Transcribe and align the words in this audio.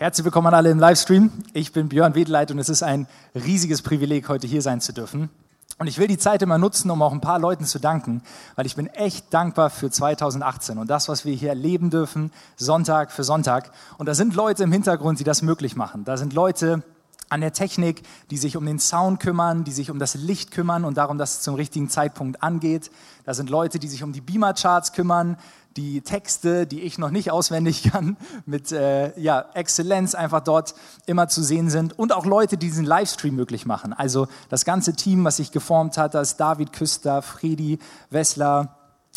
Herzlich 0.00 0.24
willkommen 0.24 0.46
an 0.46 0.54
alle 0.54 0.70
im 0.70 0.78
Livestream. 0.78 1.32
Ich 1.54 1.72
bin 1.72 1.88
Björn 1.88 2.14
Wedeleit 2.14 2.52
und 2.52 2.60
es 2.60 2.68
ist 2.68 2.84
ein 2.84 3.08
riesiges 3.34 3.82
Privileg, 3.82 4.28
heute 4.28 4.46
hier 4.46 4.62
sein 4.62 4.80
zu 4.80 4.92
dürfen. 4.92 5.28
Und 5.76 5.88
ich 5.88 5.98
will 5.98 6.06
die 6.06 6.18
Zeit 6.18 6.40
immer 6.40 6.56
nutzen, 6.56 6.88
um 6.92 7.02
auch 7.02 7.12
ein 7.12 7.20
paar 7.20 7.40
Leuten 7.40 7.64
zu 7.64 7.80
danken, 7.80 8.22
weil 8.54 8.64
ich 8.64 8.76
bin 8.76 8.86
echt 8.86 9.34
dankbar 9.34 9.70
für 9.70 9.90
2018 9.90 10.78
und 10.78 10.88
das, 10.88 11.08
was 11.08 11.24
wir 11.24 11.34
hier 11.34 11.48
erleben 11.48 11.90
dürfen, 11.90 12.30
Sonntag 12.56 13.10
für 13.10 13.24
Sonntag. 13.24 13.72
Und 13.96 14.06
da 14.06 14.14
sind 14.14 14.36
Leute 14.36 14.62
im 14.62 14.70
Hintergrund, 14.70 15.18
die 15.18 15.24
das 15.24 15.42
möglich 15.42 15.74
machen. 15.74 16.04
Da 16.04 16.16
sind 16.16 16.32
Leute 16.32 16.84
an 17.28 17.40
der 17.40 17.52
Technik, 17.52 18.02
die 18.30 18.36
sich 18.36 18.56
um 18.56 18.64
den 18.64 18.78
Sound 18.78 19.18
kümmern, 19.18 19.64
die 19.64 19.72
sich 19.72 19.90
um 19.90 19.98
das 19.98 20.14
Licht 20.14 20.52
kümmern 20.52 20.84
und 20.84 20.96
darum, 20.96 21.18
dass 21.18 21.38
es 21.38 21.40
zum 21.40 21.56
richtigen 21.56 21.90
Zeitpunkt 21.90 22.40
angeht. 22.40 22.92
Da 23.24 23.34
sind 23.34 23.50
Leute, 23.50 23.80
die 23.80 23.88
sich 23.88 24.04
um 24.04 24.12
die 24.12 24.20
Beamer-Charts 24.20 24.92
kümmern, 24.92 25.36
die 25.78 26.00
Texte, 26.00 26.66
die 26.66 26.80
ich 26.80 26.98
noch 26.98 27.10
nicht 27.10 27.30
auswendig 27.30 27.90
kann, 27.92 28.16
mit 28.46 28.72
äh, 28.72 29.18
ja, 29.18 29.44
Exzellenz 29.54 30.14
einfach 30.14 30.40
dort 30.40 30.74
immer 31.06 31.28
zu 31.28 31.42
sehen 31.42 31.70
sind 31.70 31.96
und 31.96 32.12
auch 32.12 32.26
Leute, 32.26 32.56
die 32.56 32.66
diesen 32.66 32.84
Livestream 32.84 33.36
möglich 33.36 33.64
machen. 33.64 33.92
Also 33.92 34.26
das 34.48 34.64
ganze 34.64 34.94
Team, 34.94 35.24
was 35.24 35.36
sich 35.36 35.52
geformt 35.52 35.96
hat, 35.96 36.14
da 36.14 36.20
ist 36.20 36.38
David 36.38 36.72
Küster, 36.72 37.22
Fredi 37.22 37.78
Wessler, 38.10 38.74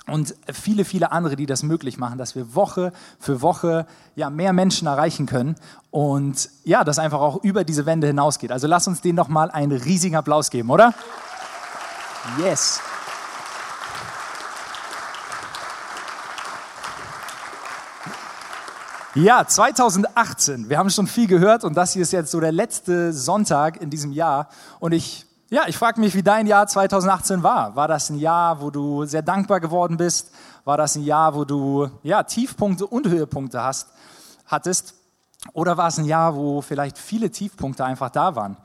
und 0.07 0.33
viele, 0.51 0.83
viele 0.83 1.11
andere, 1.11 1.35
die 1.35 1.45
das 1.45 1.61
möglich 1.61 1.99
machen, 1.99 2.17
dass 2.17 2.35
wir 2.35 2.55
Woche 2.55 2.91
für 3.19 3.41
Woche 3.41 3.85
ja 4.15 4.31
mehr 4.31 4.51
Menschen 4.51 4.87
erreichen 4.87 5.27
können 5.27 5.55
und 5.91 6.49
ja, 6.63 6.83
das 6.83 6.97
einfach 6.97 7.19
auch 7.19 7.43
über 7.43 7.63
diese 7.63 7.85
Wände 7.85 8.07
hinausgeht. 8.07 8.51
Also 8.51 8.65
lass 8.65 8.87
uns 8.87 9.01
denen 9.01 9.15
noch 9.15 9.27
mal 9.27 9.51
einen 9.51 9.71
riesigen 9.71 10.15
Applaus 10.15 10.49
geben, 10.49 10.71
oder? 10.71 10.95
Yes. 12.39 12.81
Ja, 19.13 19.45
2018. 19.45 20.69
Wir 20.69 20.77
haben 20.77 20.89
schon 20.89 21.05
viel 21.05 21.27
gehört 21.27 21.65
und 21.65 21.75
das 21.75 21.91
hier 21.91 22.03
ist 22.03 22.13
jetzt 22.13 22.31
so 22.31 22.39
der 22.39 22.53
letzte 22.53 23.11
Sonntag 23.11 23.81
in 23.81 23.89
diesem 23.89 24.13
Jahr. 24.13 24.47
Und 24.79 24.93
ich, 24.93 25.25
ja, 25.49 25.63
ich 25.67 25.77
frage 25.77 25.99
mich, 25.99 26.15
wie 26.15 26.23
dein 26.23 26.47
Jahr 26.47 26.65
2018 26.65 27.43
war. 27.43 27.75
War 27.75 27.89
das 27.89 28.09
ein 28.09 28.17
Jahr, 28.17 28.61
wo 28.61 28.69
du 28.69 29.03
sehr 29.03 29.21
dankbar 29.21 29.59
geworden 29.59 29.97
bist? 29.97 30.31
War 30.63 30.77
das 30.77 30.95
ein 30.95 31.03
Jahr, 31.03 31.35
wo 31.35 31.43
du 31.43 31.89
ja 32.03 32.23
Tiefpunkte 32.23 32.87
und 32.87 33.05
Höhepunkte 33.05 33.61
hast, 33.61 33.89
hattest? 34.45 34.93
Oder 35.51 35.75
war 35.75 35.89
es 35.89 35.97
ein 35.97 36.05
Jahr, 36.05 36.33
wo 36.37 36.61
vielleicht 36.61 36.97
viele 36.97 37.29
Tiefpunkte 37.29 37.83
einfach 37.83 38.11
da 38.11 38.37
waren? 38.37 38.55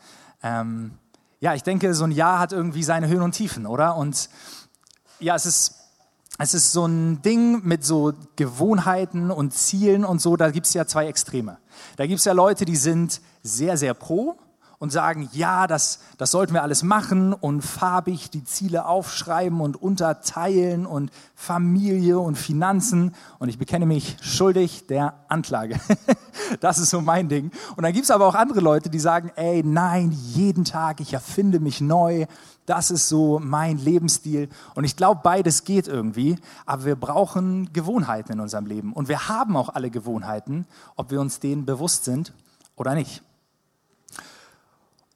Ähm, 0.44 0.92
ja, 1.41 1.55
ich 1.55 1.64
denke, 1.64 1.92
so 1.92 2.05
ein 2.05 2.12
Jahr 2.12 2.39
hat 2.39 2.52
irgendwie 2.52 2.84
seine 2.84 3.08
Höhen 3.08 3.22
und 3.22 3.33
Tiefen, 3.33 3.67
oder? 3.67 3.97
Und 3.97 4.28
ja, 5.19 5.34
es 5.34 5.44
ist 5.44 5.75
es 6.39 6.55
ist 6.55 6.73
so 6.73 6.87
ein 6.87 7.23
Ding 7.23 7.62
mit 7.65 7.84
so 7.84 8.12
Gewohnheiten 8.37 9.31
und 9.31 9.55
Zielen 9.55 10.05
und 10.05 10.20
so, 10.20 10.37
da 10.37 10.51
gibt 10.51 10.67
es 10.67 10.75
ja 10.75 10.87
zwei 10.87 11.06
Extreme. 11.06 11.59
Da 11.97 12.06
gibt 12.06 12.19
es 12.19 12.25
ja 12.25 12.33
Leute, 12.33 12.65
die 12.65 12.77
sind 12.77 13.20
sehr, 13.42 13.77
sehr 13.77 13.95
pro 13.95 14.37
und 14.78 14.91
sagen, 14.91 15.28
ja, 15.32 15.66
das, 15.66 16.00
das 16.19 16.30
sollten 16.30 16.52
wir 16.52 16.62
alles 16.62 16.82
machen 16.82 17.32
und 17.32 17.62
farbig 17.62 18.30
die 18.30 18.44
Ziele 18.44 18.86
aufschreiben 18.86 19.60
und 19.60 19.80
unterteilen 19.80 20.86
und 20.86 21.10
Familie 21.34 22.18
und 22.18 22.36
Finanzen. 22.36 23.14
Und 23.38 23.48
ich 23.48 23.58
bekenne 23.58 23.86
mich 23.86 24.16
schuldig 24.20 24.86
der 24.86 25.14
Anklage. 25.28 25.80
das 26.60 26.78
ist 26.78 26.91
so 26.91 27.00
mein 27.00 27.28
Ding. 27.28 27.50
Und 27.77 27.84
dann 27.84 27.92
gibt 27.92 28.05
es 28.05 28.10
aber 28.10 28.27
auch 28.27 28.34
andere 28.34 28.60
Leute, 28.60 28.91
die 28.91 28.98
sagen, 28.98 29.33
ey, 29.36 29.62
nein, 29.64 30.12
jeden 30.12 30.64
Tag, 30.64 31.00
ich 31.00 31.14
erfinde 31.14 31.61
mich 31.61 31.80
neu. 31.80 32.27
Das 32.66 32.90
ist 32.90 33.08
so 33.08 33.38
mein 33.38 33.78
Lebensstil. 33.78 34.48
Und 34.74 34.84
ich 34.84 34.96
glaube, 34.96 35.20
beides 35.22 35.64
geht 35.64 35.88
irgendwie. 35.88 36.36
Aber 36.66 36.84
wir 36.84 36.96
brauchen 36.96 37.72
Gewohnheiten 37.72 38.33
in 38.33 38.40
unserem 38.40 38.66
Leben. 38.66 38.92
Und 38.92 39.08
wir 39.08 39.28
haben 39.28 39.56
auch 39.56 39.70
alle 39.70 39.90
Gewohnheiten, 39.90 40.66
ob 40.96 41.11
wir 41.11 41.20
uns 41.20 41.40
denen 41.40 41.64
bewusst 41.64 42.05
sind 42.05 42.33
oder 42.74 42.94
nicht. 42.94 43.22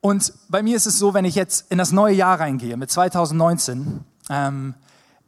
Und 0.01 0.33
bei 0.49 0.63
mir 0.63 0.77
ist 0.77 0.87
es 0.87 0.99
so, 0.99 1.13
wenn 1.13 1.25
ich 1.25 1.35
jetzt 1.35 1.71
in 1.71 1.79
das 1.79 1.93
neue 1.93 2.15
Jahr 2.15 2.41
reingehe 2.41 2.77
mit 2.77 2.91
2019, 2.91 4.01
ähm, 4.31 4.75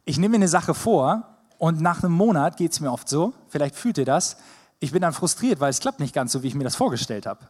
ich 0.05 0.17
nehme 0.17 0.31
mir 0.31 0.37
eine 0.37 0.47
Sache 0.47 0.73
vor 0.73 1.27
und 1.59 1.79
nach 1.79 2.03
einem 2.03 2.13
Monat 2.13 2.57
geht 2.57 2.71
es 2.71 2.79
mir 2.79 2.91
oft 2.91 3.07
so, 3.07 3.33
vielleicht 3.49 3.75
fühlt 3.75 3.97
ihr 3.99 4.05
das, 4.05 4.37
ich 4.79 4.91
bin 4.91 5.01
dann 5.01 5.13
frustriert, 5.13 5.59
weil 5.59 5.69
es 5.69 5.79
klappt 5.79 5.99
nicht 5.99 6.13
ganz 6.13 6.31
so, 6.31 6.43
wie 6.43 6.47
ich 6.47 6.55
mir 6.55 6.63
das 6.63 6.75
vorgestellt 6.75 7.25
habe. 7.25 7.47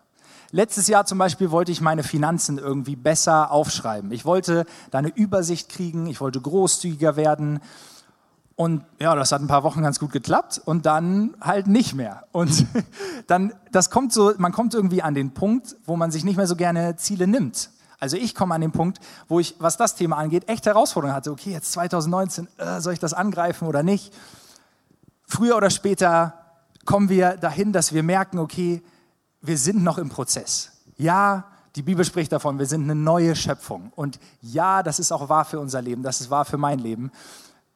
Letztes 0.51 0.87
Jahr 0.87 1.05
zum 1.05 1.17
Beispiel 1.17 1.49
wollte 1.49 1.71
ich 1.71 1.81
meine 1.81 2.03
Finanzen 2.03 2.59
irgendwie 2.59 2.95
besser 2.95 3.49
aufschreiben. 3.49 4.11
Ich 4.11 4.23
wollte 4.23 4.65
da 4.91 4.99
eine 4.99 5.09
Übersicht 5.09 5.69
kriegen, 5.69 6.05
ich 6.05 6.21
wollte 6.21 6.39
großzügiger 6.39 7.15
werden. 7.15 7.59
Und 8.55 8.85
ja, 8.99 9.15
das 9.15 9.31
hat 9.31 9.41
ein 9.41 9.47
paar 9.47 9.63
Wochen 9.63 9.81
ganz 9.81 9.99
gut 9.99 10.11
geklappt 10.11 10.61
und 10.63 10.85
dann 10.85 11.35
halt 11.41 11.67
nicht 11.67 11.95
mehr. 11.95 12.25
Und 12.31 12.65
dann, 13.27 13.53
das 13.71 13.89
kommt 13.89 14.13
so, 14.13 14.33
man 14.37 14.51
kommt 14.51 14.73
irgendwie 14.73 15.01
an 15.01 15.15
den 15.15 15.33
Punkt, 15.33 15.75
wo 15.85 15.95
man 15.95 16.11
sich 16.11 16.23
nicht 16.23 16.37
mehr 16.37 16.47
so 16.47 16.55
gerne 16.55 16.95
Ziele 16.95 17.25
nimmt. 17.25 17.71
Also 17.99 18.17
ich 18.17 18.35
komme 18.35 18.53
an 18.53 18.61
den 18.61 18.71
Punkt, 18.71 18.99
wo 19.27 19.39
ich, 19.39 19.55
was 19.59 19.77
das 19.77 19.95
Thema 19.95 20.17
angeht, 20.17 20.49
echt 20.49 20.65
Herausforderungen 20.65 21.15
hatte. 21.15 21.31
Okay, 21.31 21.51
jetzt 21.51 21.71
2019, 21.71 22.47
äh, 22.57 22.81
soll 22.81 22.93
ich 22.93 22.99
das 22.99 23.13
angreifen 23.13 23.67
oder 23.67 23.81
nicht? 23.81 24.13
Früher 25.25 25.55
oder 25.55 25.69
später 25.69 26.33
kommen 26.85 27.09
wir 27.09 27.37
dahin, 27.37 27.71
dass 27.71 27.93
wir 27.93 28.03
merken, 28.03 28.39
okay, 28.39 28.83
wir 29.41 29.57
sind 29.57 29.83
noch 29.83 29.97
im 29.97 30.09
Prozess. 30.09 30.71
Ja, 30.97 31.45
die 31.75 31.81
Bibel 31.81 32.05
spricht 32.05 32.31
davon, 32.31 32.59
wir 32.59 32.65
sind 32.65 32.83
eine 32.83 32.95
neue 32.95 33.35
Schöpfung. 33.35 33.91
Und 33.95 34.19
ja, 34.41 34.83
das 34.83 34.99
ist 34.99 35.11
auch 35.11 35.29
wahr 35.29 35.45
für 35.45 35.59
unser 35.59 35.81
Leben, 35.81 36.03
das 36.03 36.21
ist 36.21 36.29
wahr 36.29 36.45
für 36.45 36.57
mein 36.57 36.79
Leben, 36.79 37.11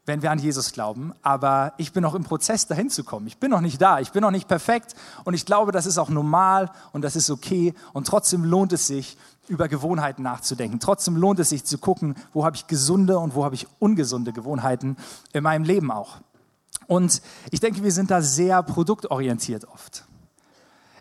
wenn 0.08 0.22
wir 0.22 0.32
an 0.32 0.40
Jesus 0.40 0.72
glauben. 0.72 1.14
Aber 1.22 1.74
ich 1.78 1.92
bin 1.92 2.02
noch 2.02 2.16
im 2.16 2.24
Prozess, 2.24 2.66
dahin 2.66 2.90
zu 2.90 3.04
kommen. 3.04 3.28
Ich 3.28 3.38
bin 3.38 3.52
noch 3.52 3.62
nicht 3.62 3.80
da, 3.80 4.00
ich 4.00 4.12
bin 4.12 4.22
noch 4.22 4.32
nicht 4.32 4.48
perfekt. 4.48 4.96
Und 5.26 5.36
ich 5.36 5.46
glaube, 5.46 5.72
das 5.72 5.86
ist 5.86 5.98
auch 5.98 6.10
normal 6.10 6.72
und 6.94 7.04
das 7.04 7.16
ist 7.16 7.30
okay. 7.30 7.76
Und 7.94 8.08
trotzdem 8.08 8.44
lohnt 8.44 8.74
es 8.74 8.88
sich, 8.88 9.18
über 9.48 9.68
Gewohnheiten 9.68 10.24
nachzudenken. 10.24 10.80
Trotzdem 10.80 11.16
lohnt 11.16 11.40
es 11.40 11.50
sich 11.50 11.64
zu 11.64 11.78
gucken, 11.78 12.16
wo 12.34 12.46
habe 12.46 12.56
ich 12.56 12.68
gesunde 12.68 13.18
und 13.18 13.36
wo 13.36 13.46
habe 13.46 13.56
ich 13.56 13.68
ungesunde 13.80 14.34
Gewohnheiten 14.34 14.98
in 15.32 15.44
meinem 15.44 15.64
Leben 15.64 15.92
auch. 15.92 16.18
Und 16.88 17.22
ich 17.52 17.60
denke, 17.60 17.84
wir 17.84 17.92
sind 17.92 18.12
da 18.12 18.22
sehr 18.22 18.62
produktorientiert 18.64 19.66
oft. 19.66 20.06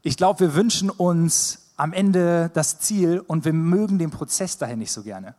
Ich 0.03 0.17
glaube, 0.17 0.41
wir 0.41 0.55
wünschen 0.55 0.91
uns 0.91 1.73
am 1.77 1.93
Ende 1.93 2.50
das 2.55 2.78
Ziel 2.78 3.21
und 3.27 3.44
wir 3.44 3.53
mögen 3.53 3.99
den 3.99 4.11
Prozess 4.11 4.59
dahin 4.59 4.78
nicht 4.78 4.93
so 4.93 5.03
gerne. 5.03 5.34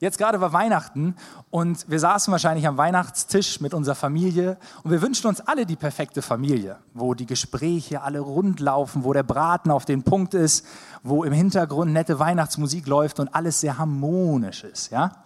Jetzt 0.00 0.18
gerade 0.18 0.40
war 0.40 0.52
Weihnachten 0.52 1.16
und 1.50 1.90
wir 1.90 1.98
saßen 1.98 2.30
wahrscheinlich 2.30 2.68
am 2.68 2.76
Weihnachtstisch 2.76 3.60
mit 3.60 3.74
unserer 3.74 3.96
Familie 3.96 4.56
und 4.84 4.92
wir 4.92 5.02
wünschen 5.02 5.26
uns 5.26 5.40
alle 5.40 5.66
die 5.66 5.74
perfekte 5.74 6.22
Familie, 6.22 6.78
wo 6.94 7.14
die 7.14 7.26
Gespräche 7.26 8.02
alle 8.02 8.20
rund 8.20 8.60
laufen, 8.60 9.02
wo 9.02 9.12
der 9.12 9.24
Braten 9.24 9.72
auf 9.72 9.84
den 9.84 10.04
Punkt 10.04 10.34
ist, 10.34 10.64
wo 11.02 11.24
im 11.24 11.32
Hintergrund 11.32 11.92
nette 11.92 12.20
Weihnachtsmusik 12.20 12.86
läuft 12.86 13.18
und 13.18 13.34
alles 13.34 13.60
sehr 13.60 13.76
harmonisch 13.76 14.62
ist, 14.62 14.92
ja? 14.92 15.24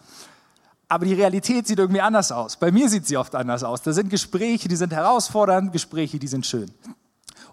Aber 0.88 1.06
die 1.06 1.15
Realität 1.15 1.66
sieht 1.66 1.78
irgendwie 1.78 2.03
anders 2.03 2.32
aus. 2.32 2.56
Bei 2.59 2.71
mir 2.71 2.87
sieht 2.91 3.06
sie 3.06 3.16
oft 3.16 3.34
anders 3.34 3.65
aus. 3.65 3.81
Da 3.81 3.94
sind 3.94 4.11
Gespräche, 4.11 4.69
die 4.69 4.77
sind 4.77 4.93
herausfordernd, 4.93 5.72
Gespräche, 5.72 6.19
die 6.19 6.28
sind 6.28 6.44
schön. 6.44 6.71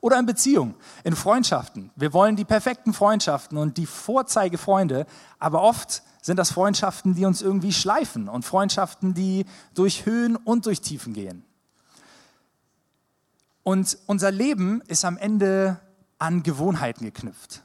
Oder 0.02 0.20
in 0.20 0.26
Beziehungen, 0.26 0.76
in 1.06 1.16
Freundschaften. 1.16 1.90
Wir 1.96 2.12
wollen 2.12 2.36
die 2.36 2.44
perfekten 2.44 2.94
Freundschaften 2.94 3.58
und 3.58 3.78
die 3.78 3.86
Vorzeigefreunde, 3.86 5.06
aber 5.40 5.62
oft 5.62 6.04
sind 6.22 6.38
das 6.38 6.52
Freundschaften, 6.52 7.16
die 7.16 7.26
uns 7.26 7.42
irgendwie 7.42 7.74
schleifen 7.74 8.30
und 8.30 8.44
Freundschaften, 8.44 9.14
die 9.14 9.46
durch 9.74 10.06
Höhen 10.06 10.36
und 10.36 10.66
durch 10.66 10.82
Tiefen 10.82 11.14
gehen. 11.14 11.44
Und 13.64 13.98
unser 14.08 14.32
Leben 14.32 14.82
ist 14.88 15.06
am 15.06 15.18
Ende 15.18 15.80
an 16.18 16.44
Gewohnheiten 16.44 17.06
geknüpft. 17.06 17.64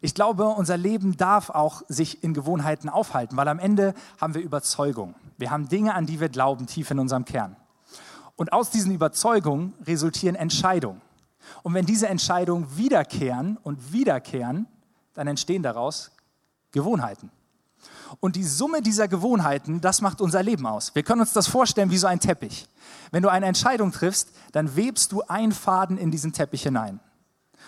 Ich 0.00 0.14
glaube, 0.14 0.46
unser 0.48 0.76
Leben 0.76 1.16
darf 1.16 1.50
auch 1.50 1.82
sich 1.88 2.24
in 2.24 2.34
Gewohnheiten 2.34 2.88
aufhalten, 2.88 3.36
weil 3.36 3.46
am 3.46 3.60
Ende 3.60 3.94
haben 4.20 4.34
wir 4.34 4.42
Überzeugung. 4.42 5.14
Wir 5.38 5.50
haben 5.50 5.68
Dinge, 5.68 5.94
an 5.94 6.06
die 6.06 6.18
wir 6.18 6.28
glauben, 6.28 6.66
tief 6.66 6.90
in 6.90 6.98
unserem 6.98 7.24
Kern. 7.24 7.56
Und 8.34 8.52
aus 8.52 8.70
diesen 8.70 8.92
Überzeugungen 8.92 9.74
resultieren 9.86 10.34
Entscheidungen. 10.34 11.00
Und 11.62 11.74
wenn 11.74 11.86
diese 11.86 12.08
Entscheidungen 12.08 12.76
wiederkehren 12.76 13.58
und 13.62 13.92
wiederkehren, 13.92 14.66
dann 15.14 15.28
entstehen 15.28 15.62
daraus 15.62 16.10
Gewohnheiten. 16.72 17.30
Und 18.20 18.36
die 18.36 18.44
Summe 18.44 18.82
dieser 18.82 19.08
Gewohnheiten, 19.08 19.80
das 19.80 20.00
macht 20.00 20.20
unser 20.20 20.42
Leben 20.42 20.66
aus. 20.66 20.94
Wir 20.94 21.02
können 21.02 21.20
uns 21.20 21.32
das 21.32 21.48
vorstellen 21.48 21.90
wie 21.90 21.98
so 21.98 22.06
ein 22.06 22.20
Teppich. 22.20 22.66
Wenn 23.10 23.22
du 23.22 23.28
eine 23.28 23.46
Entscheidung 23.46 23.92
triffst, 23.92 24.30
dann 24.52 24.76
webst 24.76 25.12
du 25.12 25.22
einen 25.22 25.52
Faden 25.52 25.98
in 25.98 26.10
diesen 26.10 26.32
Teppich 26.32 26.62
hinein. 26.62 27.00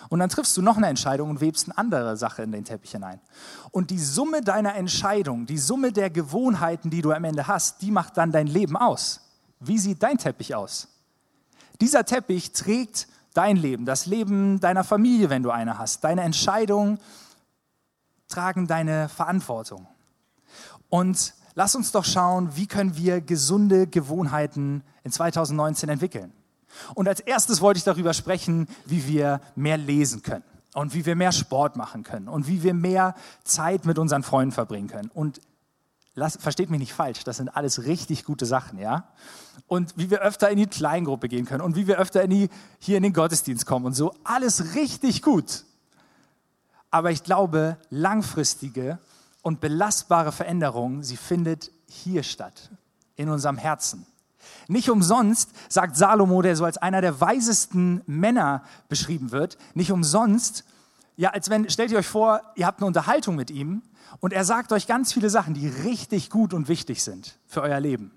Und 0.08 0.18
dann 0.18 0.28
triffst 0.28 0.56
du 0.56 0.62
noch 0.62 0.76
eine 0.76 0.88
Entscheidung 0.88 1.30
und 1.30 1.40
webst 1.40 1.68
eine 1.68 1.78
andere 1.78 2.16
Sache 2.16 2.42
in 2.42 2.52
den 2.52 2.64
Teppich 2.64 2.92
hinein. 2.92 3.20
Und 3.70 3.90
die 3.90 3.98
Summe 3.98 4.42
deiner 4.42 4.74
Entscheidung, 4.74 5.46
die 5.46 5.58
Summe 5.58 5.92
der 5.92 6.10
Gewohnheiten, 6.10 6.90
die 6.90 7.02
du 7.02 7.12
am 7.12 7.24
Ende 7.24 7.46
hast, 7.46 7.80
die 7.82 7.90
macht 7.90 8.16
dann 8.16 8.32
dein 8.32 8.46
Leben 8.46 8.76
aus. 8.76 9.20
Wie 9.60 9.78
sieht 9.78 10.02
dein 10.02 10.18
Teppich 10.18 10.54
aus? 10.54 10.88
Dieser 11.80 12.04
Teppich 12.04 12.52
trägt 12.52 13.08
dein 13.32 13.56
Leben, 13.56 13.84
das 13.84 14.06
Leben 14.06 14.60
deiner 14.60 14.84
Familie, 14.84 15.30
wenn 15.30 15.42
du 15.42 15.50
eine 15.50 15.78
hast. 15.78 16.04
Deine 16.04 16.22
Entscheidungen 16.22 17.00
tragen 18.28 18.66
deine 18.66 19.08
Verantwortung. 19.08 19.86
Und 20.94 21.34
lass 21.56 21.74
uns 21.74 21.90
doch 21.90 22.04
schauen, 22.04 22.50
wie 22.54 22.68
können 22.68 22.96
wir 22.96 23.20
gesunde 23.20 23.88
Gewohnheiten 23.88 24.84
in 25.02 25.10
2019 25.10 25.88
entwickeln. 25.88 26.32
Und 26.94 27.08
als 27.08 27.18
erstes 27.18 27.60
wollte 27.60 27.78
ich 27.78 27.84
darüber 27.84 28.14
sprechen, 28.14 28.68
wie 28.86 29.08
wir 29.08 29.40
mehr 29.56 29.76
lesen 29.76 30.22
können. 30.22 30.44
und 30.72 30.94
wie 30.94 31.04
wir 31.04 31.16
mehr 31.16 31.32
Sport 31.32 31.74
machen 31.74 32.04
können 32.04 32.28
und 32.28 32.46
wie 32.46 32.62
wir 32.62 32.74
mehr 32.74 33.16
Zeit 33.42 33.86
mit 33.86 33.98
unseren 33.98 34.22
Freunden 34.22 34.52
verbringen 34.52 34.86
können. 34.86 35.10
Und 35.12 35.40
lasst, 36.14 36.40
versteht 36.40 36.70
mich 36.70 36.78
nicht 36.78 36.92
falsch, 36.92 37.24
das 37.24 37.38
sind 37.38 37.48
alles 37.48 37.86
richtig 37.86 38.24
gute 38.24 38.46
Sachen, 38.46 38.78
ja? 38.78 39.08
Und 39.66 39.94
wie 39.96 40.10
wir 40.10 40.20
öfter 40.20 40.48
in 40.48 40.58
die 40.58 40.68
Kleingruppe 40.68 41.28
gehen 41.28 41.44
können 41.44 41.60
und 41.60 41.74
wie 41.74 41.88
wir 41.88 41.98
öfter 41.98 42.22
in 42.22 42.30
die, 42.30 42.50
hier 42.78 42.98
in 42.98 43.02
den 43.02 43.12
Gottesdienst 43.12 43.66
kommen 43.66 43.86
und 43.86 43.94
so. 43.94 44.14
Alles 44.22 44.76
richtig 44.76 45.22
gut. 45.22 45.64
Aber 46.92 47.10
ich 47.10 47.24
glaube, 47.24 47.78
langfristige 47.90 49.00
und 49.44 49.60
belastbare 49.60 50.32
Veränderung, 50.32 51.02
sie 51.02 51.18
findet 51.18 51.70
hier 51.86 52.22
statt, 52.22 52.70
in 53.14 53.28
unserem 53.28 53.58
Herzen. 53.58 54.06
Nicht 54.68 54.88
umsonst 54.88 55.50
sagt 55.68 55.96
Salomo, 55.96 56.40
der 56.40 56.56
so 56.56 56.64
als 56.64 56.78
einer 56.78 57.02
der 57.02 57.20
weisesten 57.20 58.00
Männer 58.06 58.64
beschrieben 58.88 59.32
wird, 59.32 59.58
nicht 59.74 59.92
umsonst, 59.92 60.64
ja, 61.16 61.30
als 61.30 61.50
wenn, 61.50 61.68
stellt 61.68 61.92
ihr 61.92 61.98
euch 61.98 62.06
vor, 62.06 62.40
ihr 62.56 62.66
habt 62.66 62.80
eine 62.80 62.86
Unterhaltung 62.86 63.36
mit 63.36 63.50
ihm 63.50 63.82
und 64.20 64.32
er 64.32 64.46
sagt 64.46 64.72
euch 64.72 64.86
ganz 64.86 65.12
viele 65.12 65.28
Sachen, 65.28 65.52
die 65.52 65.68
richtig 65.68 66.30
gut 66.30 66.54
und 66.54 66.66
wichtig 66.66 67.04
sind 67.04 67.38
für 67.46 67.60
euer 67.60 67.80
Leben. 67.80 68.12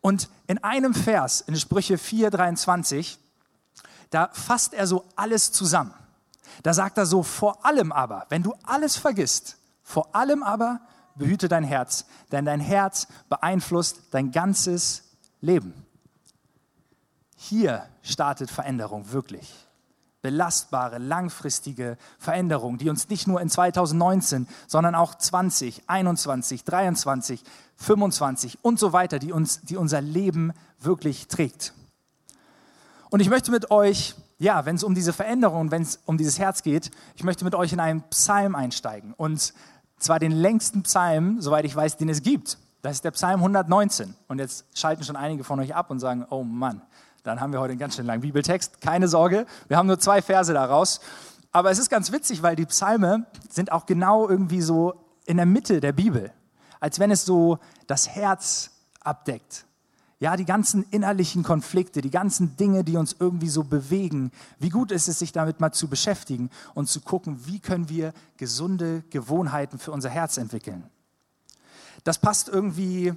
Und 0.00 0.28
in 0.48 0.58
einem 0.64 0.94
Vers, 0.94 1.42
in 1.42 1.54
Sprüche 1.54 1.94
4,23, 1.94 3.18
da 4.10 4.30
fasst 4.32 4.74
er 4.74 4.88
so 4.88 5.04
alles 5.14 5.52
zusammen. 5.52 5.94
Da 6.64 6.74
sagt 6.74 6.98
er 6.98 7.06
so, 7.06 7.22
vor 7.22 7.64
allem 7.64 7.92
aber, 7.92 8.26
wenn 8.30 8.42
du 8.42 8.52
alles 8.64 8.96
vergisst, 8.96 9.58
vor 9.82 10.14
allem 10.14 10.42
aber 10.42 10.80
behüte 11.14 11.48
dein 11.48 11.64
Herz, 11.64 12.06
denn 12.30 12.44
dein 12.44 12.60
Herz 12.60 13.08
beeinflusst 13.28 14.02
dein 14.10 14.30
ganzes 14.30 15.04
Leben. 15.40 15.74
Hier 17.36 17.86
startet 18.02 18.50
Veränderung 18.50 19.12
wirklich. 19.12 19.52
Belastbare, 20.22 20.98
langfristige 20.98 21.98
Veränderung, 22.16 22.78
die 22.78 22.88
uns 22.88 23.08
nicht 23.08 23.26
nur 23.26 23.40
in 23.40 23.50
2019, 23.50 24.46
sondern 24.68 24.94
auch 24.94 25.16
20, 25.16 25.82
21, 25.88 26.62
23, 26.64 27.42
25 27.76 28.58
und 28.62 28.78
so 28.78 28.92
weiter, 28.92 29.18
die, 29.18 29.32
uns, 29.32 29.62
die 29.62 29.76
unser 29.76 30.00
Leben 30.00 30.52
wirklich 30.78 31.26
trägt. 31.26 31.74
Und 33.10 33.18
ich 33.18 33.28
möchte 33.28 33.50
mit 33.50 33.72
euch, 33.72 34.14
ja, 34.42 34.66
wenn 34.66 34.74
es 34.74 34.82
um 34.82 34.94
diese 34.94 35.12
Veränderung, 35.12 35.70
wenn 35.70 35.82
es 35.82 36.00
um 36.04 36.18
dieses 36.18 36.40
Herz 36.40 36.64
geht, 36.64 36.90
ich 37.14 37.22
möchte 37.22 37.44
mit 37.44 37.54
euch 37.54 37.72
in 37.72 37.78
einen 37.78 38.02
Psalm 38.10 38.56
einsteigen. 38.56 39.14
Und 39.16 39.54
zwar 39.98 40.18
den 40.18 40.32
längsten 40.32 40.82
Psalm, 40.82 41.40
soweit 41.40 41.64
ich 41.64 41.76
weiß, 41.76 41.96
den 41.96 42.08
es 42.08 42.22
gibt. 42.22 42.58
Das 42.82 42.94
ist 42.94 43.04
der 43.04 43.12
Psalm 43.12 43.38
119. 43.38 44.14
Und 44.26 44.40
jetzt 44.40 44.64
schalten 44.74 45.04
schon 45.04 45.14
einige 45.14 45.44
von 45.44 45.60
euch 45.60 45.76
ab 45.76 45.90
und 45.90 46.00
sagen, 46.00 46.26
oh 46.28 46.42
Mann, 46.42 46.82
dann 47.22 47.40
haben 47.40 47.52
wir 47.52 47.60
heute 47.60 47.70
einen 47.70 47.78
ganz 47.78 47.94
schön 47.94 48.04
langen 48.04 48.22
Bibeltext. 48.22 48.80
Keine 48.80 49.06
Sorge, 49.06 49.46
wir 49.68 49.76
haben 49.76 49.86
nur 49.86 50.00
zwei 50.00 50.20
Verse 50.20 50.52
daraus. 50.52 51.00
Aber 51.52 51.70
es 51.70 51.78
ist 51.78 51.88
ganz 51.88 52.10
witzig, 52.10 52.42
weil 52.42 52.56
die 52.56 52.66
Psalme 52.66 53.26
sind 53.48 53.70
auch 53.70 53.86
genau 53.86 54.28
irgendwie 54.28 54.60
so 54.60 54.94
in 55.24 55.36
der 55.36 55.46
Mitte 55.46 55.80
der 55.80 55.92
Bibel. 55.92 56.32
Als 56.80 56.98
wenn 56.98 57.12
es 57.12 57.24
so 57.24 57.60
das 57.86 58.08
Herz 58.08 58.72
abdeckt. 59.04 59.66
Ja, 60.22 60.36
die 60.36 60.44
ganzen 60.44 60.84
innerlichen 60.92 61.42
Konflikte, 61.42 62.00
die 62.00 62.08
ganzen 62.08 62.56
Dinge, 62.56 62.84
die 62.84 62.96
uns 62.96 63.16
irgendwie 63.18 63.48
so 63.48 63.64
bewegen. 63.64 64.30
Wie 64.60 64.68
gut 64.68 64.92
ist 64.92 65.08
es, 65.08 65.18
sich 65.18 65.32
damit 65.32 65.58
mal 65.58 65.72
zu 65.72 65.88
beschäftigen 65.88 66.48
und 66.74 66.88
zu 66.88 67.00
gucken, 67.00 67.44
wie 67.46 67.58
können 67.58 67.88
wir 67.88 68.12
gesunde 68.36 69.02
Gewohnheiten 69.10 69.80
für 69.80 69.90
unser 69.90 70.10
Herz 70.10 70.36
entwickeln. 70.36 70.84
Das 72.04 72.18
passt 72.18 72.48
irgendwie, 72.48 73.12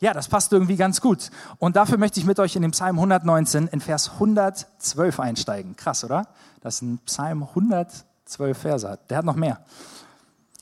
ja, 0.00 0.14
das 0.14 0.28
passt 0.28 0.54
irgendwie 0.54 0.76
ganz 0.76 1.02
gut. 1.02 1.30
Und 1.58 1.76
dafür 1.76 1.98
möchte 1.98 2.18
ich 2.18 2.24
mit 2.24 2.38
euch 2.40 2.56
in 2.56 2.62
den 2.62 2.70
Psalm 2.70 2.96
119 2.96 3.66
in 3.66 3.82
Vers 3.82 4.12
112 4.14 5.20
einsteigen. 5.20 5.76
Krass, 5.76 6.02
oder? 6.02 6.28
Das 6.62 6.76
ist 6.76 6.82
ein 6.82 6.98
Psalm 7.04 7.42
112 7.42 8.56
Verse. 8.56 8.98
Der 9.10 9.18
hat 9.18 9.26
noch 9.26 9.36
mehr. 9.36 9.62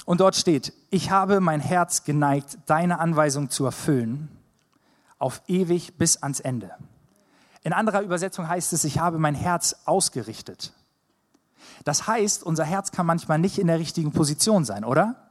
Und 0.04 0.18
dort 0.18 0.34
steht, 0.34 0.72
ich 0.90 1.12
habe 1.12 1.38
mein 1.38 1.60
Herz 1.60 2.02
geneigt, 2.02 2.58
deine 2.66 2.98
Anweisung 2.98 3.50
zu 3.50 3.64
erfüllen 3.64 4.35
auf 5.18 5.42
ewig 5.46 5.96
bis 5.98 6.22
ans 6.22 6.40
Ende. 6.40 6.74
In 7.62 7.72
anderer 7.72 8.02
Übersetzung 8.02 8.48
heißt 8.48 8.72
es, 8.72 8.84
ich 8.84 8.98
habe 8.98 9.18
mein 9.18 9.34
Herz 9.34 9.76
ausgerichtet. 9.86 10.72
Das 11.84 12.06
heißt, 12.06 12.42
unser 12.42 12.64
Herz 12.64 12.90
kann 12.92 13.06
manchmal 13.06 13.38
nicht 13.38 13.58
in 13.58 13.66
der 13.66 13.78
richtigen 13.78 14.12
Position 14.12 14.64
sein, 14.64 14.84
oder? 14.84 15.30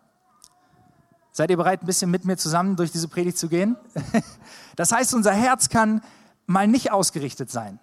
Seid 1.32 1.50
ihr 1.50 1.58
bereit, 1.58 1.84
ein 1.84 1.86
bisschen 1.86 2.12
mit 2.12 2.26
mir 2.26 2.38
zusammen 2.38 2.76
durch 2.76 2.92
diese 2.92 3.08
Predigt 3.08 3.38
zu 3.38 3.50
gehen? 3.50 3.76
Das 4.78 4.92
heißt, 4.92 5.14
unser 5.14 5.32
Herz 5.32 5.70
kann 5.70 6.02
mal 6.48 6.68
nicht 6.68 6.92
ausgerichtet 6.92 7.50
sein. 7.50 7.80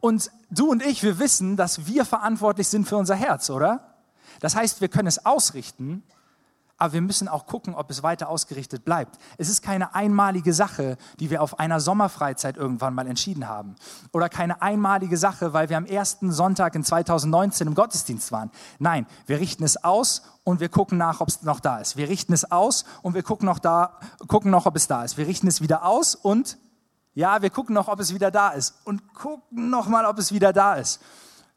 Und 0.00 0.30
du 0.50 0.70
und 0.70 0.80
ich, 0.80 1.02
wir 1.02 1.18
wissen, 1.18 1.56
dass 1.56 1.86
wir 1.86 2.04
verantwortlich 2.04 2.68
sind 2.68 2.86
für 2.86 2.96
unser 2.96 3.16
Herz, 3.16 3.50
oder? 3.50 3.96
Das 4.38 4.54
heißt, 4.54 4.80
wir 4.80 4.88
können 4.88 5.08
es 5.08 5.26
ausrichten, 5.26 6.04
aber 6.82 6.94
wir 6.94 7.00
müssen 7.00 7.28
auch 7.28 7.46
gucken, 7.46 7.76
ob 7.76 7.92
es 7.92 8.02
weiter 8.02 8.28
ausgerichtet 8.28 8.84
bleibt. 8.84 9.16
Es 9.38 9.48
ist 9.48 9.62
keine 9.62 9.94
einmalige 9.94 10.52
Sache, 10.52 10.96
die 11.20 11.30
wir 11.30 11.40
auf 11.40 11.60
einer 11.60 11.78
Sommerfreizeit 11.78 12.56
irgendwann 12.56 12.92
mal 12.92 13.06
entschieden 13.06 13.46
haben. 13.46 13.76
Oder 14.12 14.28
keine 14.28 14.62
einmalige 14.62 15.16
Sache, 15.16 15.52
weil 15.52 15.68
wir 15.68 15.76
am 15.76 15.86
ersten 15.86 16.32
Sonntag 16.32 16.74
in 16.74 16.82
2019 16.82 17.68
im 17.68 17.76
Gottesdienst 17.76 18.32
waren. 18.32 18.50
Nein, 18.80 19.06
wir 19.26 19.38
richten 19.38 19.62
es 19.62 19.84
aus 19.84 20.22
und 20.42 20.58
wir 20.58 20.70
gucken 20.70 20.98
nach, 20.98 21.20
ob 21.20 21.28
es 21.28 21.42
noch 21.42 21.60
da 21.60 21.78
ist. 21.78 21.96
Wir 21.96 22.08
richten 22.08 22.32
es 22.32 22.50
aus 22.50 22.84
und 23.02 23.14
wir 23.14 23.22
gucken 23.22 23.46
noch, 23.46 23.60
da, 23.60 24.00
gucken 24.26 24.50
noch, 24.50 24.66
ob 24.66 24.74
es 24.74 24.88
da 24.88 25.04
ist. 25.04 25.16
Wir 25.16 25.28
richten 25.28 25.46
es 25.46 25.60
wieder 25.60 25.84
aus 25.84 26.16
und 26.16 26.58
ja, 27.14 27.42
wir 27.42 27.50
gucken 27.50 27.76
noch, 27.76 27.86
ob 27.86 28.00
es 28.00 28.12
wieder 28.12 28.32
da 28.32 28.48
ist. 28.48 28.74
Und 28.82 29.14
gucken 29.14 29.70
noch 29.70 29.86
mal, 29.86 30.04
ob 30.04 30.18
es 30.18 30.32
wieder 30.32 30.52
da 30.52 30.74
ist. 30.74 31.00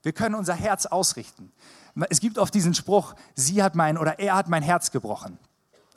Wir 0.03 0.13
können 0.13 0.35
unser 0.35 0.53
Herz 0.53 0.85
ausrichten. 0.85 1.51
Es 2.09 2.19
gibt 2.19 2.37
oft 2.37 2.53
diesen 2.53 2.73
Spruch, 2.73 3.15
sie 3.35 3.63
hat 3.63 3.75
mein 3.75 3.97
oder 3.97 4.19
er 4.19 4.35
hat 4.35 4.49
mein 4.49 4.63
Herz 4.63 4.91
gebrochen. 4.91 5.39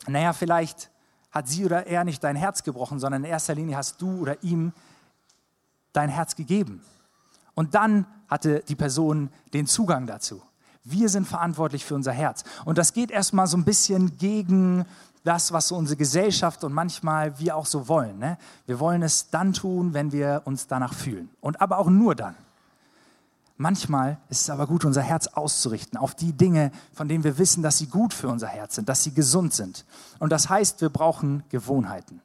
Naja, 0.07 0.33
vielleicht 0.33 0.91
hat 1.31 1.49
sie 1.49 1.65
oder 1.65 1.87
er 1.87 2.05
nicht 2.05 2.23
dein 2.23 2.37
Herz 2.37 2.63
gebrochen, 2.63 2.99
sondern 2.99 3.25
in 3.25 3.31
erster 3.31 3.55
Linie 3.55 3.77
hast 3.77 4.01
du 4.01 4.21
oder 4.21 4.43
ihm 4.43 4.73
dein 5.93 6.09
Herz 6.09 6.37
gegeben. 6.37 6.83
Und 7.55 7.75
dann 7.75 8.07
hatte 8.29 8.63
die 8.69 8.77
Person 8.77 9.31
den 9.53 9.67
Zugang 9.67 10.07
dazu. 10.07 10.41
Wir 10.85 11.09
sind 11.09 11.27
verantwortlich 11.27 11.85
für 11.85 11.95
unser 11.95 12.13
Herz. 12.13 12.45
Und 12.65 12.79
das 12.79 12.93
geht 12.93 13.11
erstmal 13.11 13.47
so 13.47 13.57
ein 13.57 13.65
bisschen 13.65 14.17
gegen 14.17 14.85
das, 15.25 15.53
was 15.53 15.69
so 15.69 15.77
unsere 15.77 15.97
Gesellschaft 15.97 16.65
und 16.65 16.73
manchmal 16.73 17.39
wir 17.39 17.57
auch 17.57 17.67
so 17.67 17.89
wollen. 17.89 18.19
Ne? 18.19 18.39
Wir 18.67 18.81
wollen 18.81 19.03
es 19.03 19.31
dann 19.31 19.53
tun, 19.53 19.93
wenn 19.93 20.13
wir 20.13 20.43
uns 20.45 20.67
danach 20.67 20.95
fühlen. 20.95 21.29
Und 21.41 21.61
aber 21.61 21.79
auch 21.79 21.91
nur 21.91 22.15
dann. 22.15 22.37
Manchmal 23.61 24.19
ist 24.29 24.43
es 24.43 24.51
aber 24.51 24.69
gut, 24.69 24.85
unser 24.85 25.03
Herz 25.03 25.27
auszurichten 25.27 25.99
auf 25.99 26.15
die 26.15 26.33
Dinge, 26.33 26.71
von 26.93 27.09
denen 27.09 27.25
wir 27.25 27.39
wissen, 27.39 27.61
dass 27.61 27.77
sie 27.77 27.89
gut 27.89 28.15
für 28.15 28.29
unser 28.29 28.47
Herz 28.47 28.77
sind, 28.77 28.89
dass 28.89 29.03
sie 29.03 29.13
gesund 29.13 29.53
sind. 29.53 29.85
Und 30.21 30.31
das 30.31 30.49
heißt, 30.49 30.81
wir 30.81 30.91
brauchen 30.91 31.43
Gewohnheiten. 31.49 32.23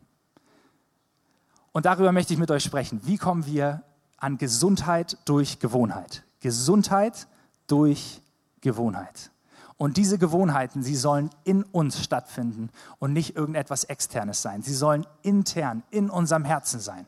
Und 1.72 1.88
darüber 1.88 2.12
möchte 2.12 2.34
ich 2.34 2.40
mit 2.40 2.52
euch 2.52 2.64
sprechen. 2.64 3.02
Wie 3.04 3.18
kommen 3.18 3.48
wir 3.48 3.82
an 4.18 4.38
Gesundheit 4.38 5.18
durch 5.26 5.58
Gewohnheit? 5.58 6.24
Gesundheit 6.40 7.28
durch 7.66 8.22
Gewohnheit. 8.62 9.32
Und 9.78 9.98
diese 9.98 10.20
Gewohnheiten, 10.20 10.84
sie 10.84 10.96
sollen 10.96 11.32
in 11.46 11.64
uns 11.64 12.04
stattfinden 12.04 12.70
und 13.00 13.12
nicht 13.12 13.36
irgendetwas 13.36 13.86
Externes 13.86 14.44
sein. 14.44 14.62
Sie 14.62 14.76
sollen 14.76 15.08
intern 15.24 15.82
in 15.90 16.12
unserem 16.12 16.46
Herzen 16.46 16.80
sein. 16.80 17.08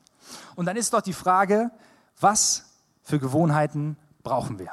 Und 0.56 0.66
dann 0.66 0.78
ist 0.78 0.94
doch 0.94 1.02
die 1.02 1.14
Frage, 1.14 1.70
was 2.20 2.66
für 3.04 3.20
Gewohnheiten 3.20 3.98
brauchen 4.26 4.60
wir. 4.60 4.72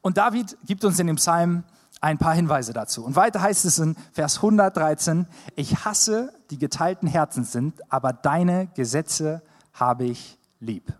Und 0.00 0.16
David 0.16 0.56
gibt 0.66 0.84
uns 0.84 0.98
in 0.98 1.06
dem 1.06 1.16
Psalm 1.16 1.62
ein 2.00 2.18
paar 2.18 2.34
Hinweise 2.34 2.72
dazu. 2.72 3.04
Und 3.04 3.16
weiter 3.16 3.40
heißt 3.40 3.64
es 3.64 3.78
in 3.78 3.96
Vers 4.12 4.36
113, 4.36 5.26
ich 5.54 5.84
hasse, 5.84 6.32
die 6.50 6.58
geteilten 6.58 7.08
Herzen 7.08 7.44
sind, 7.44 7.80
aber 7.90 8.12
deine 8.12 8.66
Gesetze 8.74 9.42
habe 9.72 10.04
ich 10.04 10.38
lieb. 10.60 10.92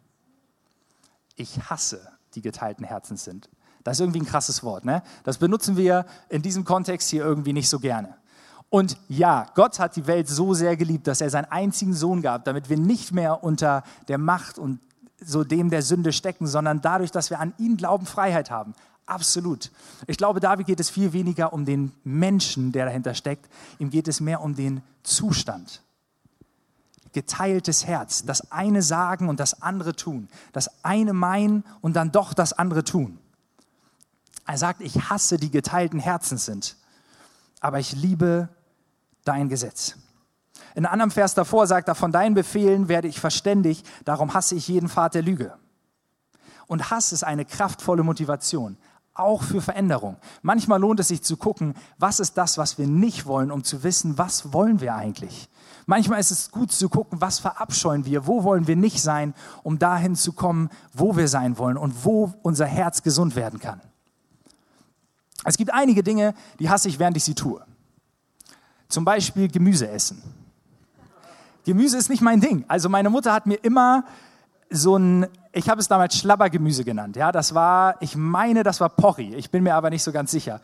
Ich 1.34 1.68
hasse, 1.68 2.08
die 2.34 2.42
geteilten 2.42 2.84
Herzen 2.84 3.16
sind. 3.16 3.48
Das 3.84 3.96
ist 3.96 4.00
irgendwie 4.00 4.20
ein 4.20 4.26
krasses 4.26 4.62
Wort. 4.62 4.84
Ne? 4.84 5.02
Das 5.22 5.38
benutzen 5.38 5.76
wir 5.76 6.06
in 6.28 6.42
diesem 6.42 6.64
Kontext 6.64 7.08
hier 7.08 7.24
irgendwie 7.24 7.52
nicht 7.52 7.68
so 7.68 7.78
gerne. 7.78 8.16
Und 8.68 8.96
ja, 9.08 9.46
Gott 9.54 9.78
hat 9.78 9.94
die 9.94 10.08
Welt 10.08 10.28
so 10.28 10.52
sehr 10.52 10.76
geliebt, 10.76 11.06
dass 11.06 11.20
er 11.20 11.30
seinen 11.30 11.44
einzigen 11.44 11.94
Sohn 11.94 12.20
gab, 12.20 12.44
damit 12.44 12.68
wir 12.68 12.76
nicht 12.76 13.12
mehr 13.12 13.44
unter 13.44 13.84
der 14.08 14.18
Macht 14.18 14.58
und 14.58 14.80
so 15.24 15.44
dem 15.44 15.70
der 15.70 15.82
Sünde 15.82 16.12
stecken, 16.12 16.46
sondern 16.46 16.80
dadurch, 16.80 17.10
dass 17.10 17.30
wir 17.30 17.40
an 17.40 17.54
ihn 17.58 17.76
glauben, 17.76 18.06
Freiheit 18.06 18.50
haben. 18.50 18.74
Absolut. 19.06 19.70
Ich 20.08 20.16
glaube, 20.16 20.40
David 20.40 20.66
geht 20.66 20.80
es 20.80 20.90
viel 20.90 21.12
weniger 21.12 21.52
um 21.52 21.64
den 21.64 21.92
Menschen, 22.02 22.72
der 22.72 22.86
dahinter 22.86 23.14
steckt. 23.14 23.48
Ihm 23.78 23.90
geht 23.90 24.08
es 24.08 24.20
mehr 24.20 24.40
um 24.40 24.56
den 24.56 24.82
Zustand. 25.04 25.82
Geteiltes 27.12 27.86
Herz. 27.86 28.24
Das 28.24 28.50
eine 28.50 28.82
sagen 28.82 29.28
und 29.28 29.38
das 29.38 29.62
andere 29.62 29.94
tun. 29.94 30.28
Das 30.52 30.84
eine 30.84 31.12
meinen 31.12 31.64
und 31.80 31.94
dann 31.94 32.10
doch 32.10 32.34
das 32.34 32.52
andere 32.52 32.82
tun. 32.82 33.18
Er 34.44 34.58
sagt, 34.58 34.80
ich 34.80 35.08
hasse 35.08 35.38
die 35.38 35.50
geteilten 35.50 35.98
Herzen 35.98 36.38
sind, 36.38 36.76
aber 37.60 37.78
ich 37.78 37.92
liebe 37.92 38.48
dein 39.24 39.48
Gesetz. 39.48 39.96
In 40.76 40.84
einem 40.84 40.92
anderen 40.92 41.10
Vers 41.10 41.32
davor 41.32 41.66
sagt 41.66 41.88
er, 41.88 41.94
von 41.94 42.12
deinen 42.12 42.34
Befehlen 42.34 42.88
werde 42.88 43.08
ich 43.08 43.18
verständig, 43.18 43.82
darum 44.04 44.34
hasse 44.34 44.54
ich 44.54 44.68
jeden 44.68 44.90
Pfad 44.90 45.14
der 45.14 45.22
Lüge. 45.22 45.54
Und 46.66 46.90
Hass 46.90 47.12
ist 47.12 47.24
eine 47.24 47.46
kraftvolle 47.46 48.02
Motivation, 48.02 48.76
auch 49.14 49.42
für 49.42 49.62
Veränderung. 49.62 50.18
Manchmal 50.42 50.78
lohnt 50.78 51.00
es 51.00 51.08
sich 51.08 51.22
zu 51.22 51.38
gucken, 51.38 51.72
was 51.96 52.20
ist 52.20 52.34
das, 52.36 52.58
was 52.58 52.76
wir 52.76 52.86
nicht 52.86 53.24
wollen, 53.24 53.50
um 53.50 53.64
zu 53.64 53.84
wissen, 53.84 54.18
was 54.18 54.52
wollen 54.52 54.82
wir 54.82 54.94
eigentlich. 54.94 55.48
Manchmal 55.86 56.20
ist 56.20 56.30
es 56.30 56.50
gut 56.50 56.70
zu 56.70 56.90
gucken, 56.90 57.22
was 57.22 57.38
verabscheuen 57.38 58.04
wir, 58.04 58.26
wo 58.26 58.44
wollen 58.44 58.66
wir 58.66 58.76
nicht 58.76 59.00
sein, 59.00 59.32
um 59.62 59.78
dahin 59.78 60.14
zu 60.14 60.34
kommen, 60.34 60.68
wo 60.92 61.16
wir 61.16 61.28
sein 61.28 61.56
wollen 61.56 61.78
und 61.78 62.04
wo 62.04 62.34
unser 62.42 62.66
Herz 62.66 63.02
gesund 63.02 63.34
werden 63.34 63.60
kann. 63.60 63.80
Es 65.42 65.56
gibt 65.56 65.72
einige 65.72 66.02
Dinge, 66.02 66.34
die 66.58 66.68
hasse 66.68 66.90
ich, 66.90 66.98
während 66.98 67.16
ich 67.16 67.24
sie 67.24 67.34
tue. 67.34 67.64
Zum 68.90 69.06
Beispiel 69.06 69.48
Gemüse 69.48 69.88
essen. 69.88 70.22
Gemüse 71.66 71.98
ist 71.98 72.08
nicht 72.08 72.22
mein 72.22 72.40
Ding. 72.40 72.64
Also 72.68 72.88
meine 72.88 73.10
Mutter 73.10 73.32
hat 73.32 73.46
mir 73.46 73.56
immer 73.56 74.04
so 74.70 74.96
ein, 74.96 75.26
ich 75.52 75.68
habe 75.68 75.80
es 75.80 75.88
damals 75.88 76.16
Schlabbergemüse 76.16 76.84
genannt. 76.84 77.16
Ja, 77.16 77.32
das 77.32 77.54
war, 77.54 77.96
ich 78.00 78.14
meine, 78.14 78.62
das 78.62 78.80
war 78.80 78.88
Porri. 78.88 79.34
Ich 79.34 79.50
bin 79.50 79.64
mir 79.64 79.74
aber 79.74 79.90
nicht 79.90 80.04
so 80.04 80.12
ganz 80.12 80.30
sicher. 80.30 80.60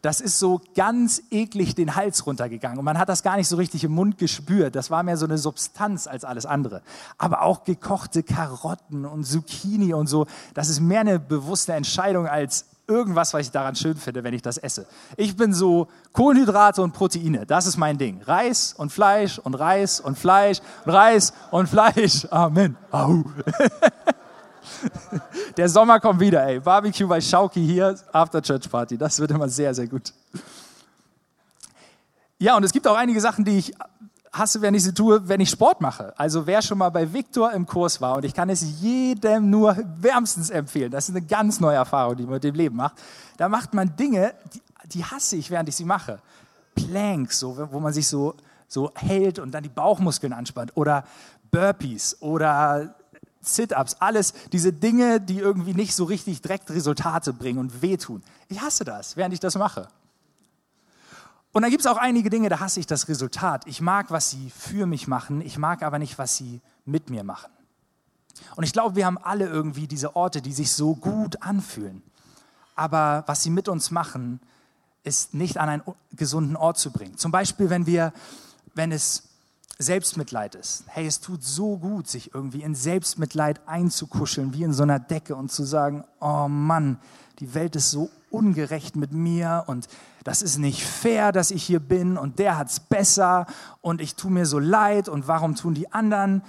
Das 0.00 0.22
ist 0.22 0.38
so 0.38 0.62
ganz 0.74 1.22
eklig 1.30 1.74
den 1.74 1.94
Hals 1.94 2.26
runtergegangen 2.26 2.78
und 2.78 2.86
man 2.86 2.98
hat 2.98 3.10
das 3.10 3.22
gar 3.22 3.36
nicht 3.36 3.48
so 3.48 3.56
richtig 3.56 3.84
im 3.84 3.92
Mund 3.92 4.16
gespürt. 4.16 4.76
Das 4.76 4.90
war 4.90 5.02
mehr 5.02 5.18
so 5.18 5.26
eine 5.26 5.36
Substanz 5.36 6.06
als 6.06 6.24
alles 6.24 6.46
andere. 6.46 6.80
Aber 7.18 7.42
auch 7.42 7.64
gekochte 7.64 8.22
Karotten 8.22 9.04
und 9.04 9.24
Zucchini 9.24 9.92
und 9.92 10.06
so, 10.06 10.26
das 10.54 10.70
ist 10.70 10.80
mehr 10.80 11.00
eine 11.00 11.18
bewusste 11.18 11.74
Entscheidung 11.74 12.26
als 12.26 12.64
irgendwas, 12.88 13.34
was 13.34 13.46
ich 13.46 13.50
daran 13.50 13.74
schön 13.74 13.96
finde, 13.96 14.22
wenn 14.22 14.34
ich 14.34 14.42
das 14.42 14.58
esse. 14.58 14.86
Ich 15.16 15.36
bin 15.36 15.52
so 15.52 15.88
Kohlenhydrate 16.12 16.82
und 16.82 16.92
Proteine, 16.92 17.46
das 17.46 17.66
ist 17.66 17.76
mein 17.76 17.98
Ding. 17.98 18.22
Reis 18.22 18.74
und 18.76 18.92
Fleisch 18.92 19.38
und 19.38 19.54
Reis 19.54 20.00
und 20.00 20.18
Fleisch 20.18 20.60
und 20.84 20.92
Reis 20.92 21.32
und 21.50 21.68
Fleisch. 21.68 22.26
Amen. 22.30 22.76
Au. 22.90 23.24
Der 25.56 25.68
Sommer 25.68 26.00
kommt 26.00 26.20
wieder, 26.20 26.46
ey. 26.46 26.60
Barbecue 26.60 27.06
bei 27.06 27.20
Schauki 27.20 27.64
hier, 27.64 27.96
After 28.12 28.42
Church 28.42 28.70
Party. 28.70 28.98
Das 28.98 29.18
wird 29.18 29.30
immer 29.30 29.48
sehr, 29.48 29.74
sehr 29.74 29.86
gut. 29.86 30.12
Ja, 32.38 32.56
und 32.56 32.64
es 32.64 32.72
gibt 32.72 32.86
auch 32.86 32.96
einige 32.96 33.20
Sachen, 33.20 33.44
die 33.44 33.58
ich 33.58 33.72
hasse, 34.36 34.60
wenn 34.62 34.74
ich 34.74 34.84
sie 34.84 34.94
tue, 34.94 35.28
wenn 35.28 35.40
ich 35.40 35.50
Sport 35.50 35.80
mache. 35.80 36.12
Also 36.16 36.46
wer 36.46 36.62
schon 36.62 36.78
mal 36.78 36.90
bei 36.90 37.12
Victor 37.12 37.52
im 37.52 37.66
Kurs 37.66 38.00
war, 38.00 38.16
und 38.16 38.24
ich 38.24 38.34
kann 38.34 38.48
es 38.50 38.80
jedem 38.80 39.50
nur 39.50 39.76
wärmstens 40.00 40.50
empfehlen, 40.50 40.90
das 40.90 41.08
ist 41.08 41.16
eine 41.16 41.24
ganz 41.24 41.60
neue 41.60 41.76
Erfahrung, 41.76 42.16
die 42.16 42.24
man 42.24 42.34
mit 42.34 42.44
dem 42.44 42.54
Leben 42.54 42.76
macht, 42.76 42.96
da 43.36 43.48
macht 43.48 43.74
man 43.74 43.94
Dinge, 43.96 44.34
die, 44.54 44.62
die 44.92 45.04
hasse 45.04 45.36
ich, 45.36 45.50
während 45.50 45.68
ich 45.68 45.76
sie 45.76 45.84
mache. 45.84 46.18
Planks, 46.74 47.38
so, 47.38 47.68
wo 47.70 47.80
man 47.80 47.92
sich 47.92 48.06
so, 48.06 48.34
so 48.68 48.92
hält 48.94 49.38
und 49.38 49.52
dann 49.52 49.62
die 49.62 49.68
Bauchmuskeln 49.68 50.32
anspannt. 50.32 50.72
Oder 50.74 51.04
Burpees 51.50 52.20
oder 52.20 52.94
Sit-ups, 53.40 53.96
alles 54.00 54.34
diese 54.52 54.72
Dinge, 54.72 55.20
die 55.20 55.38
irgendwie 55.38 55.74
nicht 55.74 55.94
so 55.94 56.04
richtig 56.04 56.42
direkt 56.42 56.70
Resultate 56.70 57.32
bringen 57.32 57.58
und 57.58 57.80
wehtun. 57.80 58.22
Ich 58.48 58.60
hasse 58.60 58.84
das, 58.84 59.16
während 59.16 59.34
ich 59.34 59.40
das 59.40 59.56
mache. 59.56 59.88
Und 61.56 61.62
dann 61.62 61.70
gibt 61.70 61.80
es 61.80 61.86
auch 61.86 61.96
einige 61.96 62.28
Dinge, 62.28 62.50
da 62.50 62.60
hasse 62.60 62.80
ich 62.80 62.86
das 62.86 63.08
Resultat. 63.08 63.66
Ich 63.66 63.80
mag, 63.80 64.10
was 64.10 64.28
sie 64.28 64.50
für 64.50 64.84
mich 64.84 65.08
machen, 65.08 65.40
ich 65.40 65.56
mag 65.56 65.82
aber 65.82 65.98
nicht, 65.98 66.18
was 66.18 66.36
sie 66.36 66.60
mit 66.84 67.08
mir 67.08 67.24
machen. 67.24 67.50
Und 68.56 68.64
ich 68.64 68.74
glaube, 68.74 68.94
wir 68.94 69.06
haben 69.06 69.16
alle 69.16 69.46
irgendwie 69.46 69.86
diese 69.86 70.16
Orte, 70.16 70.42
die 70.42 70.52
sich 70.52 70.70
so 70.70 70.94
gut 70.94 71.40
anfühlen. 71.40 72.02
Aber 72.74 73.24
was 73.26 73.42
sie 73.42 73.48
mit 73.48 73.68
uns 73.68 73.90
machen, 73.90 74.38
ist 75.02 75.32
nicht 75.32 75.56
an 75.56 75.70
einen 75.70 75.82
gesunden 76.12 76.56
Ort 76.56 76.76
zu 76.76 76.92
bringen. 76.92 77.16
Zum 77.16 77.32
Beispiel, 77.32 77.70
wenn 77.70 77.86
wir, 77.86 78.12
wenn 78.74 78.92
es 78.92 79.22
Selbstmitleid 79.78 80.56
ist. 80.56 80.84
Hey, 80.88 81.06
es 81.06 81.20
tut 81.20 81.42
so 81.42 81.78
gut, 81.78 82.06
sich 82.06 82.34
irgendwie 82.34 82.64
in 82.64 82.74
Selbstmitleid 82.74 83.66
einzukuscheln, 83.66 84.52
wie 84.52 84.62
in 84.62 84.74
so 84.74 84.82
einer 84.82 84.98
Decke 84.98 85.34
und 85.34 85.50
zu 85.50 85.64
sagen, 85.64 86.04
oh 86.20 86.48
Mann, 86.48 86.98
die 87.38 87.54
Welt 87.54 87.76
ist 87.76 87.90
so 87.90 88.10
ungerecht 88.30 88.96
mit 88.96 89.12
mir 89.12 89.64
und 89.66 89.88
das 90.24 90.42
ist 90.42 90.58
nicht 90.58 90.84
fair, 90.84 91.32
dass 91.32 91.50
ich 91.50 91.62
hier 91.62 91.80
bin 91.80 92.16
und 92.16 92.38
der 92.38 92.58
hat 92.58 92.68
es 92.68 92.80
besser 92.80 93.46
und 93.80 94.00
ich 94.00 94.14
tue 94.16 94.30
mir 94.30 94.46
so 94.46 94.58
leid 94.58 95.08
und 95.08 95.28
warum 95.28 95.54
tun 95.54 95.74
die 95.74 95.92
anderen, 95.92 96.42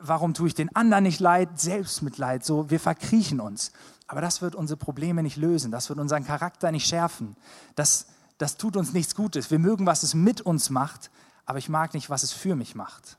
warum 0.00 0.34
tue 0.34 0.48
ich 0.48 0.54
den 0.54 0.74
anderen 0.74 1.04
nicht 1.04 1.20
leid? 1.20 1.60
Selbstmitleid, 1.60 2.44
so 2.44 2.70
wir 2.70 2.80
verkriechen 2.80 3.40
uns. 3.40 3.72
Aber 4.06 4.20
das 4.20 4.42
wird 4.42 4.54
unsere 4.54 4.76
Probleme 4.76 5.22
nicht 5.22 5.36
lösen, 5.36 5.70
das 5.70 5.88
wird 5.88 5.98
unseren 5.98 6.24
Charakter 6.24 6.70
nicht 6.72 6.86
schärfen. 6.86 7.36
Das, 7.74 8.06
das 8.38 8.56
tut 8.56 8.76
uns 8.76 8.92
nichts 8.92 9.14
Gutes. 9.14 9.50
Wir 9.50 9.58
mögen, 9.58 9.86
was 9.86 10.02
es 10.02 10.14
mit 10.14 10.40
uns 10.40 10.70
macht, 10.70 11.10
aber 11.44 11.58
ich 11.58 11.68
mag 11.68 11.94
nicht, 11.94 12.10
was 12.10 12.22
es 12.22 12.32
für 12.32 12.56
mich 12.56 12.74
macht. 12.74 13.18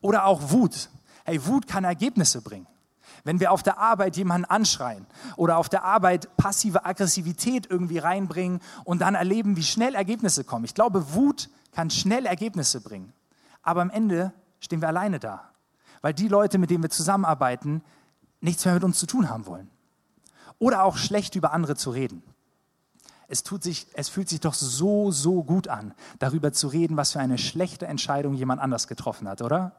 Oder 0.00 0.24
auch 0.24 0.50
Wut. 0.50 0.90
Hey, 1.24 1.44
Wut 1.46 1.66
kann 1.66 1.84
Ergebnisse 1.84 2.40
bringen. 2.40 2.66
Wenn 3.24 3.40
wir 3.40 3.52
auf 3.52 3.62
der 3.62 3.78
Arbeit 3.78 4.16
jemanden 4.16 4.44
anschreien 4.44 5.06
oder 5.36 5.58
auf 5.58 5.68
der 5.68 5.84
Arbeit 5.84 6.36
passive 6.36 6.84
Aggressivität 6.84 7.68
irgendwie 7.70 7.98
reinbringen 7.98 8.60
und 8.84 9.00
dann 9.00 9.14
erleben, 9.14 9.56
wie 9.56 9.62
schnell 9.62 9.94
Ergebnisse 9.94 10.44
kommen. 10.44 10.64
Ich 10.64 10.74
glaube, 10.74 11.14
Wut 11.14 11.48
kann 11.72 11.90
schnell 11.90 12.26
Ergebnisse 12.26 12.80
bringen. 12.80 13.12
Aber 13.62 13.82
am 13.82 13.90
Ende 13.90 14.32
stehen 14.60 14.80
wir 14.80 14.88
alleine 14.88 15.18
da, 15.18 15.50
weil 16.00 16.14
die 16.14 16.28
Leute, 16.28 16.58
mit 16.58 16.70
denen 16.70 16.82
wir 16.82 16.90
zusammenarbeiten, 16.90 17.82
nichts 18.40 18.64
mehr 18.64 18.74
mit 18.74 18.84
uns 18.84 18.98
zu 18.98 19.06
tun 19.06 19.28
haben 19.28 19.46
wollen. 19.46 19.70
Oder 20.58 20.84
auch 20.84 20.96
schlecht 20.96 21.34
über 21.36 21.52
andere 21.52 21.76
zu 21.76 21.90
reden. 21.90 22.22
Es, 23.28 23.42
tut 23.42 23.62
sich, 23.62 23.86
es 23.92 24.08
fühlt 24.08 24.28
sich 24.28 24.40
doch 24.40 24.54
so, 24.54 25.10
so 25.10 25.44
gut 25.44 25.68
an, 25.68 25.94
darüber 26.18 26.52
zu 26.52 26.68
reden, 26.68 26.96
was 26.96 27.12
für 27.12 27.20
eine 27.20 27.36
schlechte 27.36 27.86
Entscheidung 27.86 28.34
jemand 28.34 28.60
anders 28.60 28.88
getroffen 28.88 29.28
hat, 29.28 29.42
oder? 29.42 29.72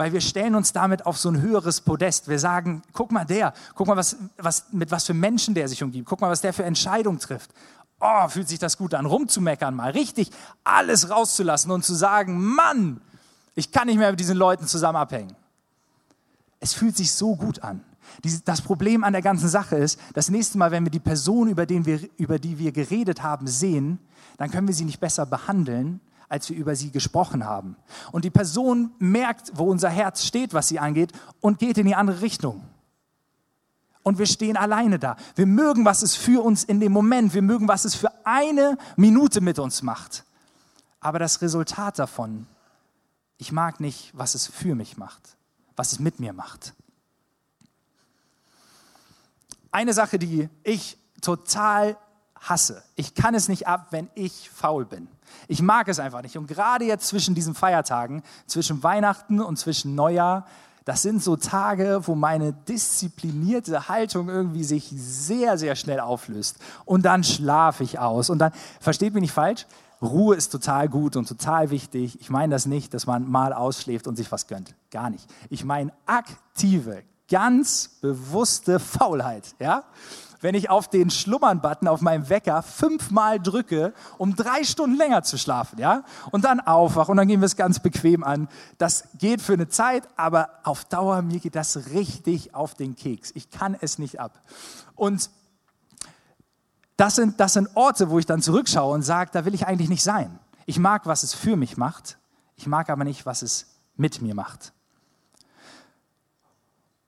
Weil 0.00 0.14
wir 0.14 0.22
stellen 0.22 0.54
uns 0.54 0.72
damit 0.72 1.04
auf 1.04 1.18
so 1.18 1.28
ein 1.28 1.42
höheres 1.42 1.82
Podest. 1.82 2.26
Wir 2.26 2.38
sagen, 2.38 2.80
guck 2.94 3.12
mal 3.12 3.26
der, 3.26 3.52
guck 3.74 3.86
mal, 3.86 3.98
was, 3.98 4.16
was, 4.38 4.72
mit 4.72 4.90
was 4.90 5.04
für 5.04 5.12
Menschen 5.12 5.52
der 5.52 5.68
sich 5.68 5.82
umgibt, 5.82 6.08
guck 6.08 6.22
mal, 6.22 6.30
was 6.30 6.40
der 6.40 6.54
für 6.54 6.64
Entscheidungen 6.64 7.18
trifft. 7.18 7.50
Oh, 8.00 8.26
fühlt 8.28 8.48
sich 8.48 8.58
das 8.58 8.78
gut 8.78 8.94
an, 8.94 9.04
rumzumeckern, 9.04 9.76
mal 9.76 9.90
richtig 9.90 10.30
alles 10.64 11.10
rauszulassen 11.10 11.70
und 11.70 11.84
zu 11.84 11.92
sagen, 11.92 12.42
Mann, 12.42 13.02
ich 13.54 13.72
kann 13.72 13.88
nicht 13.88 13.98
mehr 13.98 14.10
mit 14.10 14.18
diesen 14.18 14.38
Leuten 14.38 14.66
zusammen 14.66 14.96
abhängen. 14.96 15.36
Es 16.60 16.72
fühlt 16.72 16.96
sich 16.96 17.12
so 17.12 17.36
gut 17.36 17.62
an. 17.62 17.84
Das 18.46 18.62
Problem 18.62 19.04
an 19.04 19.12
der 19.12 19.20
ganzen 19.20 19.50
Sache 19.50 19.76
ist, 19.76 20.00
das 20.14 20.30
nächste 20.30 20.56
Mal, 20.56 20.70
wenn 20.70 20.86
wir 20.86 20.90
die 20.90 20.98
Person, 20.98 21.46
über, 21.50 21.66
den 21.66 21.84
wir, 21.84 22.00
über 22.16 22.38
die 22.38 22.58
wir 22.58 22.72
geredet 22.72 23.22
haben, 23.22 23.46
sehen, 23.46 23.98
dann 24.38 24.50
können 24.50 24.66
wir 24.66 24.74
sie 24.74 24.86
nicht 24.86 25.00
besser 25.00 25.26
behandeln, 25.26 26.00
als 26.30 26.48
wir 26.48 26.56
über 26.56 26.74
sie 26.76 26.90
gesprochen 26.90 27.44
haben. 27.44 27.76
Und 28.12 28.24
die 28.24 28.30
Person 28.30 28.92
merkt, 28.98 29.52
wo 29.54 29.64
unser 29.64 29.90
Herz 29.90 30.24
steht, 30.24 30.54
was 30.54 30.68
sie 30.68 30.78
angeht, 30.78 31.12
und 31.40 31.58
geht 31.58 31.76
in 31.76 31.86
die 31.86 31.94
andere 31.94 32.22
Richtung. 32.22 32.62
Und 34.02 34.18
wir 34.18 34.26
stehen 34.26 34.56
alleine 34.56 34.98
da. 34.98 35.16
Wir 35.34 35.46
mögen, 35.46 35.84
was 35.84 36.02
es 36.02 36.14
für 36.14 36.42
uns 36.42 36.64
in 36.64 36.80
dem 36.80 36.92
Moment, 36.92 37.34
wir 37.34 37.42
mögen, 37.42 37.68
was 37.68 37.84
es 37.84 37.96
für 37.96 38.10
eine 38.24 38.78
Minute 38.96 39.40
mit 39.40 39.58
uns 39.58 39.82
macht. 39.82 40.24
Aber 41.00 41.18
das 41.18 41.42
Resultat 41.42 41.98
davon, 41.98 42.46
ich 43.36 43.50
mag 43.50 43.80
nicht, 43.80 44.10
was 44.14 44.34
es 44.34 44.46
für 44.46 44.74
mich 44.74 44.96
macht, 44.96 45.36
was 45.74 45.92
es 45.92 45.98
mit 45.98 46.20
mir 46.20 46.32
macht. 46.32 46.74
Eine 49.72 49.92
Sache, 49.94 50.18
die 50.18 50.48
ich 50.62 50.96
total 51.20 51.96
hasse. 52.38 52.82
Ich 52.94 53.14
kann 53.14 53.34
es 53.34 53.48
nicht 53.48 53.66
ab, 53.66 53.88
wenn 53.90 54.10
ich 54.14 54.48
faul 54.50 54.84
bin. 54.84 55.08
Ich 55.48 55.62
mag 55.62 55.88
es 55.88 55.98
einfach 55.98 56.22
nicht. 56.22 56.36
Und 56.36 56.46
gerade 56.46 56.84
jetzt 56.84 57.08
zwischen 57.08 57.34
diesen 57.34 57.54
Feiertagen, 57.54 58.22
zwischen 58.46 58.82
Weihnachten 58.82 59.40
und 59.40 59.58
zwischen 59.58 59.94
Neujahr, 59.94 60.46
das 60.84 61.02
sind 61.02 61.22
so 61.22 61.36
Tage, 61.36 62.00
wo 62.04 62.14
meine 62.14 62.52
disziplinierte 62.52 63.88
Haltung 63.88 64.28
irgendwie 64.28 64.64
sich 64.64 64.90
sehr, 64.94 65.58
sehr 65.58 65.76
schnell 65.76 66.00
auflöst. 66.00 66.58
Und 66.84 67.04
dann 67.04 67.22
schlafe 67.22 67.84
ich 67.84 67.98
aus. 67.98 68.30
Und 68.30 68.38
dann, 68.38 68.52
versteht 68.80 69.14
mich 69.14 69.20
nicht 69.20 69.32
falsch, 69.32 69.66
Ruhe 70.02 70.34
ist 70.34 70.48
total 70.48 70.88
gut 70.88 71.16
und 71.16 71.28
total 71.28 71.70
wichtig. 71.70 72.18
Ich 72.20 72.30
meine 72.30 72.52
das 72.52 72.66
nicht, 72.66 72.94
dass 72.94 73.06
man 73.06 73.30
mal 73.30 73.52
ausschläft 73.52 74.06
und 74.06 74.16
sich 74.16 74.32
was 74.32 74.46
gönnt. 74.46 74.74
Gar 74.90 75.10
nicht. 75.10 75.26
Ich 75.50 75.64
meine 75.64 75.92
aktive, 76.06 77.02
ganz 77.30 77.88
bewusste 78.00 78.78
Faulheit. 78.80 79.54
Ja? 79.58 79.84
Wenn 80.40 80.54
ich 80.54 80.70
auf 80.70 80.88
den 80.88 81.10
Schlummern-Button 81.10 81.88
auf 81.88 82.00
meinem 82.00 82.28
Wecker 82.28 82.62
fünfmal 82.62 83.40
drücke, 83.40 83.92
um 84.18 84.34
drei 84.34 84.64
Stunden 84.64 84.96
länger 84.96 85.22
zu 85.22 85.38
schlafen, 85.38 85.78
ja? 85.78 86.04
Und 86.30 86.44
dann 86.44 86.60
aufwache 86.60 87.10
und 87.10 87.16
dann 87.16 87.28
gehen 87.28 87.40
wir 87.40 87.46
es 87.46 87.56
ganz 87.56 87.80
bequem 87.80 88.24
an. 88.24 88.48
Das 88.78 89.04
geht 89.18 89.42
für 89.42 89.52
eine 89.52 89.68
Zeit, 89.68 90.08
aber 90.16 90.50
auf 90.64 90.84
Dauer, 90.84 91.22
mir 91.22 91.40
geht 91.40 91.54
das 91.54 91.90
richtig 91.90 92.54
auf 92.54 92.74
den 92.74 92.96
Keks. 92.96 93.32
Ich 93.34 93.50
kann 93.50 93.76
es 93.80 93.98
nicht 93.98 94.20
ab. 94.20 94.40
Und 94.94 95.30
das 96.96 97.16
sind, 97.16 97.40
das 97.40 97.54
sind 97.54 97.68
Orte, 97.74 98.10
wo 98.10 98.18
ich 98.18 98.26
dann 98.26 98.42
zurückschaue 98.42 98.94
und 98.94 99.02
sage, 99.02 99.30
da 99.32 99.44
will 99.44 99.54
ich 99.54 99.66
eigentlich 99.66 99.88
nicht 99.88 100.02
sein. 100.02 100.38
Ich 100.66 100.78
mag, 100.78 101.06
was 101.06 101.22
es 101.22 101.34
für 101.34 101.56
mich 101.56 101.76
macht. 101.76 102.18
Ich 102.56 102.66
mag 102.66 102.90
aber 102.90 103.04
nicht, 103.04 103.24
was 103.24 103.42
es 103.42 103.66
mit 103.96 104.20
mir 104.20 104.34
macht. 104.34 104.72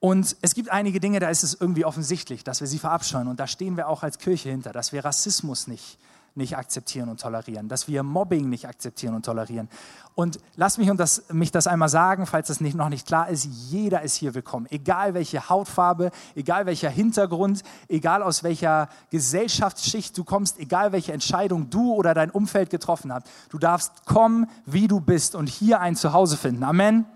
Und 0.05 0.37
es 0.41 0.57
gibt 0.57 0.73
einige 0.73 0.99
Dinge, 0.99 1.21
da 1.21 1.29
ist 1.29 1.45
es 1.45 1.55
irgendwie 1.55 1.85
offensichtlich, 1.85 2.43
dass 2.43 2.59
wir 2.59 2.67
sie 2.67 2.81
verabscheuen. 2.81 3.29
Und 3.29 3.39
da 3.39 3.47
stehen 3.47 3.77
wir 3.77 3.87
auch 3.87 4.03
als 4.03 4.19
Kirche 4.19 4.51
hinter, 4.51 4.73
dass 4.73 4.93
wir 4.93 5.05
Rassismus 5.05 5.69
nicht, 5.69 5.97
nicht 6.35 6.57
akzeptieren 6.57 7.09
und 7.09 7.21
tolerieren, 7.21 7.69
dass 7.69 7.87
wir 7.87 8.03
Mobbing 8.03 8.49
nicht 8.49 8.67
akzeptieren 8.67 9.15
und 9.15 9.25
tolerieren. 9.25 9.69
Und 10.17 10.41
lass 10.57 10.77
mich, 10.77 10.91
und 10.91 10.99
das, 10.99 11.29
mich 11.31 11.53
das 11.53 11.69
einmal 11.69 11.89
sagen, 11.89 12.27
falls 12.27 12.49
das 12.49 12.61
nicht, 12.61 12.75
noch 12.75 12.89
nicht 12.89 13.07
klar 13.07 13.29
ist, 13.29 13.45
jeder 13.45 14.03
ist 14.03 14.17
hier 14.17 14.35
willkommen. 14.35 14.67
Egal 14.71 15.15
welche 15.15 15.49
Hautfarbe, 15.49 16.11
egal 16.35 16.67
welcher 16.67 16.91
Hintergrund, 16.91 17.63
egal 17.87 18.25
aus 18.25 18.43
welcher 18.43 18.89
Gesellschaftsschicht 19.11 20.19
du 20.19 20.25
kommst, 20.25 20.59
egal 20.59 20.91
welche 20.91 21.13
Entscheidung 21.13 21.71
du 21.71 21.95
oder 21.95 22.13
dein 22.13 22.33
Umfeld 22.33 22.71
getroffen 22.71 23.13
habt. 23.13 23.31
Du 23.51 23.59
darfst 23.59 24.05
kommen, 24.05 24.51
wie 24.67 24.89
du 24.89 24.99
bist 24.99 25.37
und 25.37 25.49
hier 25.49 25.79
ein 25.79 25.95
Zuhause 25.95 26.37
finden. 26.37 26.65
Amen. 26.65 27.07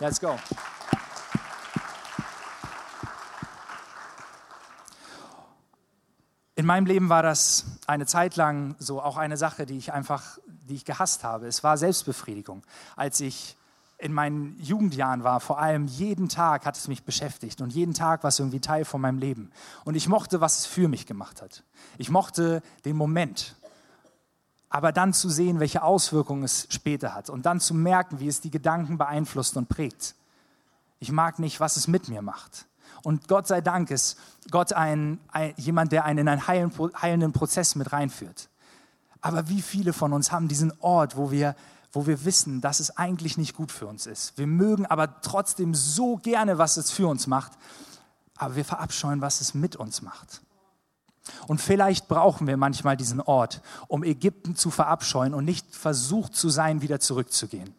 Let's 0.00 0.18
go. 0.18 0.38
In 6.62 6.66
meinem 6.66 6.86
Leben 6.86 7.08
war 7.08 7.24
das 7.24 7.64
eine 7.88 8.06
Zeit 8.06 8.36
lang 8.36 8.76
so 8.78 9.02
auch 9.02 9.16
eine 9.16 9.36
Sache, 9.36 9.66
die 9.66 9.76
ich 9.76 9.92
einfach, 9.92 10.38
die 10.46 10.76
ich 10.76 10.84
gehasst 10.84 11.24
habe. 11.24 11.48
Es 11.48 11.64
war 11.64 11.76
Selbstbefriedigung. 11.76 12.62
Als 12.94 13.18
ich 13.18 13.56
in 13.98 14.12
meinen 14.12 14.56
Jugendjahren 14.60 15.24
war, 15.24 15.40
vor 15.40 15.58
allem 15.58 15.88
jeden 15.88 16.28
Tag 16.28 16.64
hat 16.64 16.76
es 16.76 16.86
mich 16.86 17.02
beschäftigt 17.02 17.60
und 17.62 17.70
jeden 17.72 17.94
Tag 17.94 18.22
war 18.22 18.28
es 18.28 18.38
irgendwie 18.38 18.60
Teil 18.60 18.84
von 18.84 19.00
meinem 19.00 19.18
Leben. 19.18 19.50
Und 19.84 19.96
ich 19.96 20.06
mochte, 20.06 20.40
was 20.40 20.60
es 20.60 20.66
für 20.66 20.86
mich 20.86 21.04
gemacht 21.04 21.42
hat. 21.42 21.64
Ich 21.98 22.10
mochte 22.10 22.62
den 22.84 22.96
Moment. 22.96 23.56
Aber 24.68 24.92
dann 24.92 25.12
zu 25.12 25.30
sehen, 25.30 25.58
welche 25.58 25.82
Auswirkungen 25.82 26.44
es 26.44 26.68
später 26.70 27.12
hat 27.12 27.28
und 27.28 27.44
dann 27.44 27.58
zu 27.58 27.74
merken, 27.74 28.20
wie 28.20 28.28
es 28.28 28.40
die 28.40 28.52
Gedanken 28.52 28.98
beeinflusst 28.98 29.56
und 29.56 29.68
prägt. 29.68 30.14
Ich 31.00 31.10
mag 31.10 31.40
nicht, 31.40 31.58
was 31.58 31.76
es 31.76 31.88
mit 31.88 32.08
mir 32.08 32.22
macht. 32.22 32.66
Und 33.02 33.28
Gott 33.28 33.46
sei 33.46 33.60
Dank 33.60 33.90
ist 33.90 34.16
Gott 34.50 34.72
ein, 34.72 35.18
ein 35.28 35.54
jemand, 35.56 35.92
der 35.92 36.04
einen 36.04 36.20
in 36.20 36.28
einen 36.28 36.46
heilenden 36.46 37.32
Prozess 37.32 37.74
mit 37.74 37.92
reinführt. 37.92 38.48
Aber 39.20 39.48
wie 39.48 39.62
viele 39.62 39.92
von 39.92 40.12
uns 40.12 40.32
haben 40.32 40.48
diesen 40.48 40.72
Ort, 40.80 41.16
wo 41.16 41.30
wir, 41.30 41.54
wo 41.92 42.06
wir 42.06 42.24
wissen, 42.24 42.60
dass 42.60 42.80
es 42.80 42.96
eigentlich 42.96 43.38
nicht 43.38 43.54
gut 43.56 43.70
für 43.70 43.86
uns 43.86 44.06
ist. 44.06 44.36
Wir 44.36 44.46
mögen 44.46 44.86
aber 44.86 45.20
trotzdem 45.20 45.74
so 45.74 46.16
gerne, 46.16 46.58
was 46.58 46.76
es 46.76 46.90
für 46.90 47.06
uns 47.08 47.26
macht, 47.26 47.52
aber 48.36 48.56
wir 48.56 48.64
verabscheuen, 48.64 49.20
was 49.20 49.40
es 49.40 49.54
mit 49.54 49.76
uns 49.76 50.02
macht. 50.02 50.42
Und 51.46 51.60
vielleicht 51.60 52.08
brauchen 52.08 52.48
wir 52.48 52.56
manchmal 52.56 52.96
diesen 52.96 53.20
Ort, 53.20 53.62
um 53.86 54.02
Ägypten 54.02 54.56
zu 54.56 54.70
verabscheuen 54.70 55.34
und 55.34 55.44
nicht 55.44 55.74
versucht 55.74 56.34
zu 56.34 56.48
sein, 56.48 56.82
wieder 56.82 56.98
zurückzugehen. 56.98 57.74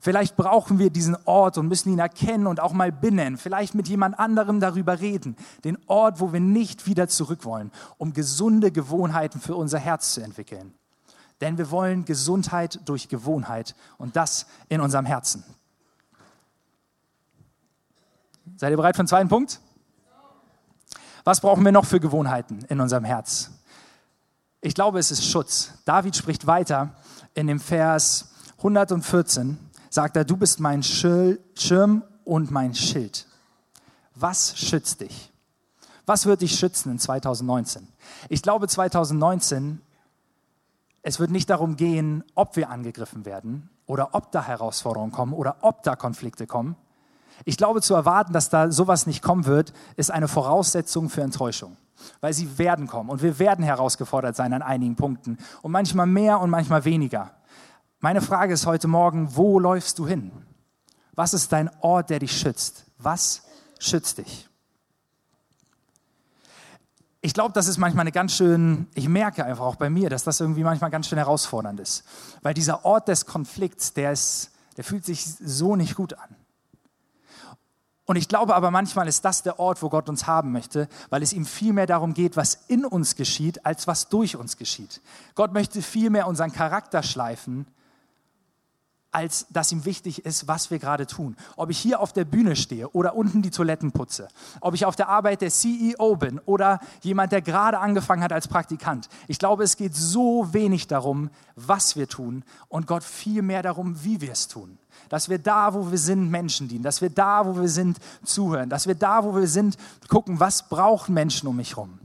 Vielleicht 0.00 0.36
brauchen 0.36 0.78
wir 0.78 0.90
diesen 0.90 1.16
Ort 1.24 1.58
und 1.58 1.68
müssen 1.68 1.92
ihn 1.92 1.98
erkennen 1.98 2.46
und 2.46 2.60
auch 2.60 2.72
mal 2.72 2.92
benennen. 2.92 3.36
Vielleicht 3.36 3.74
mit 3.74 3.88
jemand 3.88 4.18
anderem 4.18 4.60
darüber 4.60 5.00
reden. 5.00 5.36
Den 5.64 5.78
Ort, 5.86 6.20
wo 6.20 6.32
wir 6.32 6.40
nicht 6.40 6.86
wieder 6.86 7.08
zurück 7.08 7.44
wollen, 7.44 7.72
um 7.96 8.12
gesunde 8.12 8.70
Gewohnheiten 8.70 9.40
für 9.40 9.56
unser 9.56 9.78
Herz 9.78 10.14
zu 10.14 10.20
entwickeln. 10.20 10.74
Denn 11.40 11.58
wir 11.58 11.70
wollen 11.70 12.04
Gesundheit 12.04 12.80
durch 12.84 13.08
Gewohnheit 13.08 13.74
und 13.96 14.16
das 14.16 14.46
in 14.68 14.80
unserem 14.80 15.06
Herzen. 15.06 15.44
Seid 18.56 18.70
ihr 18.70 18.76
bereit 18.76 18.96
für 18.96 19.02
den 19.02 19.08
zweiten 19.08 19.28
Punkt? 19.28 19.60
Was 21.24 21.40
brauchen 21.40 21.64
wir 21.64 21.72
noch 21.72 21.84
für 21.84 22.00
Gewohnheiten 22.00 22.64
in 22.68 22.80
unserem 22.80 23.04
Herz? 23.04 23.50
Ich 24.60 24.74
glaube, 24.74 24.98
es 24.98 25.10
ist 25.10 25.24
Schutz. 25.24 25.72
David 25.84 26.16
spricht 26.16 26.46
weiter 26.46 26.94
in 27.34 27.46
dem 27.46 27.60
Vers 27.60 28.32
114 28.58 29.67
sagt 29.90 30.16
er, 30.16 30.24
du 30.24 30.36
bist 30.36 30.60
mein 30.60 30.82
Schirm 30.82 32.02
und 32.24 32.50
mein 32.50 32.74
Schild. 32.74 33.26
Was 34.14 34.58
schützt 34.58 35.00
dich? 35.00 35.32
Was 36.06 36.26
wird 36.26 36.40
dich 36.40 36.58
schützen 36.58 36.90
in 36.90 36.98
2019? 36.98 37.86
Ich 38.28 38.42
glaube 38.42 38.66
2019, 38.66 39.80
es 41.02 41.20
wird 41.20 41.30
nicht 41.30 41.50
darum 41.50 41.76
gehen, 41.76 42.24
ob 42.34 42.56
wir 42.56 42.70
angegriffen 42.70 43.24
werden 43.24 43.70
oder 43.86 44.14
ob 44.14 44.32
da 44.32 44.42
Herausforderungen 44.42 45.12
kommen 45.12 45.32
oder 45.32 45.56
ob 45.62 45.82
da 45.82 45.96
Konflikte 45.96 46.46
kommen. 46.46 46.76
Ich 47.44 47.56
glaube 47.56 47.82
zu 47.82 47.94
erwarten, 47.94 48.32
dass 48.32 48.50
da 48.50 48.70
sowas 48.70 49.06
nicht 49.06 49.22
kommen 49.22 49.46
wird, 49.46 49.72
ist 49.96 50.10
eine 50.10 50.28
Voraussetzung 50.28 51.08
für 51.08 51.22
Enttäuschung, 51.22 51.76
weil 52.20 52.32
sie 52.32 52.58
werden 52.58 52.86
kommen 52.86 53.10
und 53.10 53.22
wir 53.22 53.38
werden 53.38 53.64
herausgefordert 53.64 54.34
sein 54.34 54.52
an 54.52 54.62
einigen 54.62 54.96
Punkten 54.96 55.38
und 55.62 55.72
manchmal 55.72 56.06
mehr 56.06 56.40
und 56.40 56.50
manchmal 56.50 56.84
weniger. 56.84 57.30
Meine 58.00 58.22
Frage 58.22 58.54
ist 58.54 58.64
heute 58.64 58.86
Morgen, 58.86 59.34
wo 59.34 59.58
läufst 59.58 59.98
du 59.98 60.06
hin? 60.06 60.30
Was 61.14 61.34
ist 61.34 61.52
dein 61.52 61.68
Ort, 61.80 62.10
der 62.10 62.20
dich 62.20 62.38
schützt? 62.38 62.84
Was 62.98 63.42
schützt 63.80 64.18
dich? 64.18 64.48
Ich 67.20 67.34
glaube, 67.34 67.52
das 67.52 67.66
ist 67.66 67.78
manchmal 67.78 68.02
eine 68.02 68.12
ganz 68.12 68.34
schön, 68.34 68.86
ich 68.94 69.08
merke 69.08 69.44
einfach 69.44 69.64
auch 69.64 69.74
bei 69.74 69.90
mir, 69.90 70.10
dass 70.10 70.22
das 70.22 70.38
irgendwie 70.38 70.62
manchmal 70.62 70.90
ganz 70.90 71.08
schön 71.08 71.18
herausfordernd 71.18 71.80
ist. 71.80 72.04
Weil 72.42 72.54
dieser 72.54 72.84
Ort 72.84 73.08
des 73.08 73.26
Konflikts, 73.26 73.94
der, 73.94 74.12
ist, 74.12 74.52
der 74.76 74.84
fühlt 74.84 75.04
sich 75.04 75.24
so 75.24 75.74
nicht 75.74 75.96
gut 75.96 76.14
an. 76.14 76.36
Und 78.04 78.14
ich 78.14 78.28
glaube 78.28 78.54
aber 78.54 78.70
manchmal 78.70 79.08
ist 79.08 79.24
das 79.24 79.42
der 79.42 79.58
Ort, 79.58 79.82
wo 79.82 79.88
Gott 79.88 80.08
uns 80.08 80.28
haben 80.28 80.52
möchte, 80.52 80.88
weil 81.10 81.24
es 81.24 81.32
ihm 81.32 81.44
viel 81.44 81.72
mehr 81.72 81.86
darum 81.86 82.14
geht, 82.14 82.36
was 82.36 82.54
in 82.68 82.84
uns 82.84 83.16
geschieht, 83.16 83.66
als 83.66 83.88
was 83.88 84.08
durch 84.08 84.36
uns 84.36 84.56
geschieht. 84.56 85.02
Gott 85.34 85.52
möchte 85.52 85.82
viel 85.82 86.10
mehr 86.10 86.28
unseren 86.28 86.52
Charakter 86.52 87.02
schleifen, 87.02 87.66
als 89.10 89.46
dass 89.50 89.72
ihm 89.72 89.84
wichtig 89.84 90.26
ist, 90.26 90.48
was 90.48 90.70
wir 90.70 90.78
gerade 90.78 91.06
tun. 91.06 91.36
Ob 91.56 91.70
ich 91.70 91.78
hier 91.78 92.00
auf 92.00 92.12
der 92.12 92.24
Bühne 92.24 92.56
stehe 92.56 92.90
oder 92.90 93.14
unten 93.14 93.40
die 93.40 93.50
Toiletten 93.50 93.90
putze, 93.90 94.28
ob 94.60 94.74
ich 94.74 94.84
auf 94.84 94.96
der 94.96 95.08
Arbeit 95.08 95.40
der 95.40 95.50
CEO 95.50 96.16
bin 96.16 96.40
oder 96.44 96.78
jemand, 97.00 97.32
der 97.32 97.40
gerade 97.40 97.78
angefangen 97.78 98.22
hat 98.22 98.32
als 98.32 98.48
Praktikant. 98.48 99.08
Ich 99.26 99.38
glaube, 99.38 99.64
es 99.64 99.76
geht 99.76 99.94
so 99.94 100.52
wenig 100.52 100.88
darum, 100.88 101.30
was 101.56 101.96
wir 101.96 102.06
tun 102.06 102.44
und 102.68 102.86
Gott 102.86 103.02
viel 103.02 103.40
mehr 103.42 103.62
darum, 103.62 104.04
wie 104.04 104.20
wir 104.20 104.32
es 104.32 104.46
tun. 104.46 104.78
Dass 105.08 105.30
wir 105.30 105.38
da, 105.38 105.72
wo 105.72 105.90
wir 105.90 105.98
sind, 105.98 106.30
Menschen 106.30 106.68
dienen, 106.68 106.82
dass 106.82 107.00
wir 107.00 107.10
da, 107.10 107.46
wo 107.46 107.58
wir 107.58 107.68
sind, 107.68 107.98
zuhören, 108.24 108.68
dass 108.68 108.86
wir 108.86 108.94
da, 108.94 109.24
wo 109.24 109.34
wir 109.34 109.48
sind, 109.48 109.76
gucken, 110.08 110.38
was 110.38 110.68
brauchen 110.68 111.14
Menschen 111.14 111.48
um 111.48 111.56
mich 111.56 111.76
herum. 111.76 111.98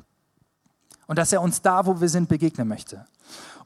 Und 1.08 1.18
dass 1.18 1.34
er 1.34 1.42
uns 1.42 1.62
da, 1.62 1.86
wo 1.86 2.00
wir 2.00 2.08
sind, 2.08 2.30
begegnen 2.30 2.68
möchte. 2.68 3.06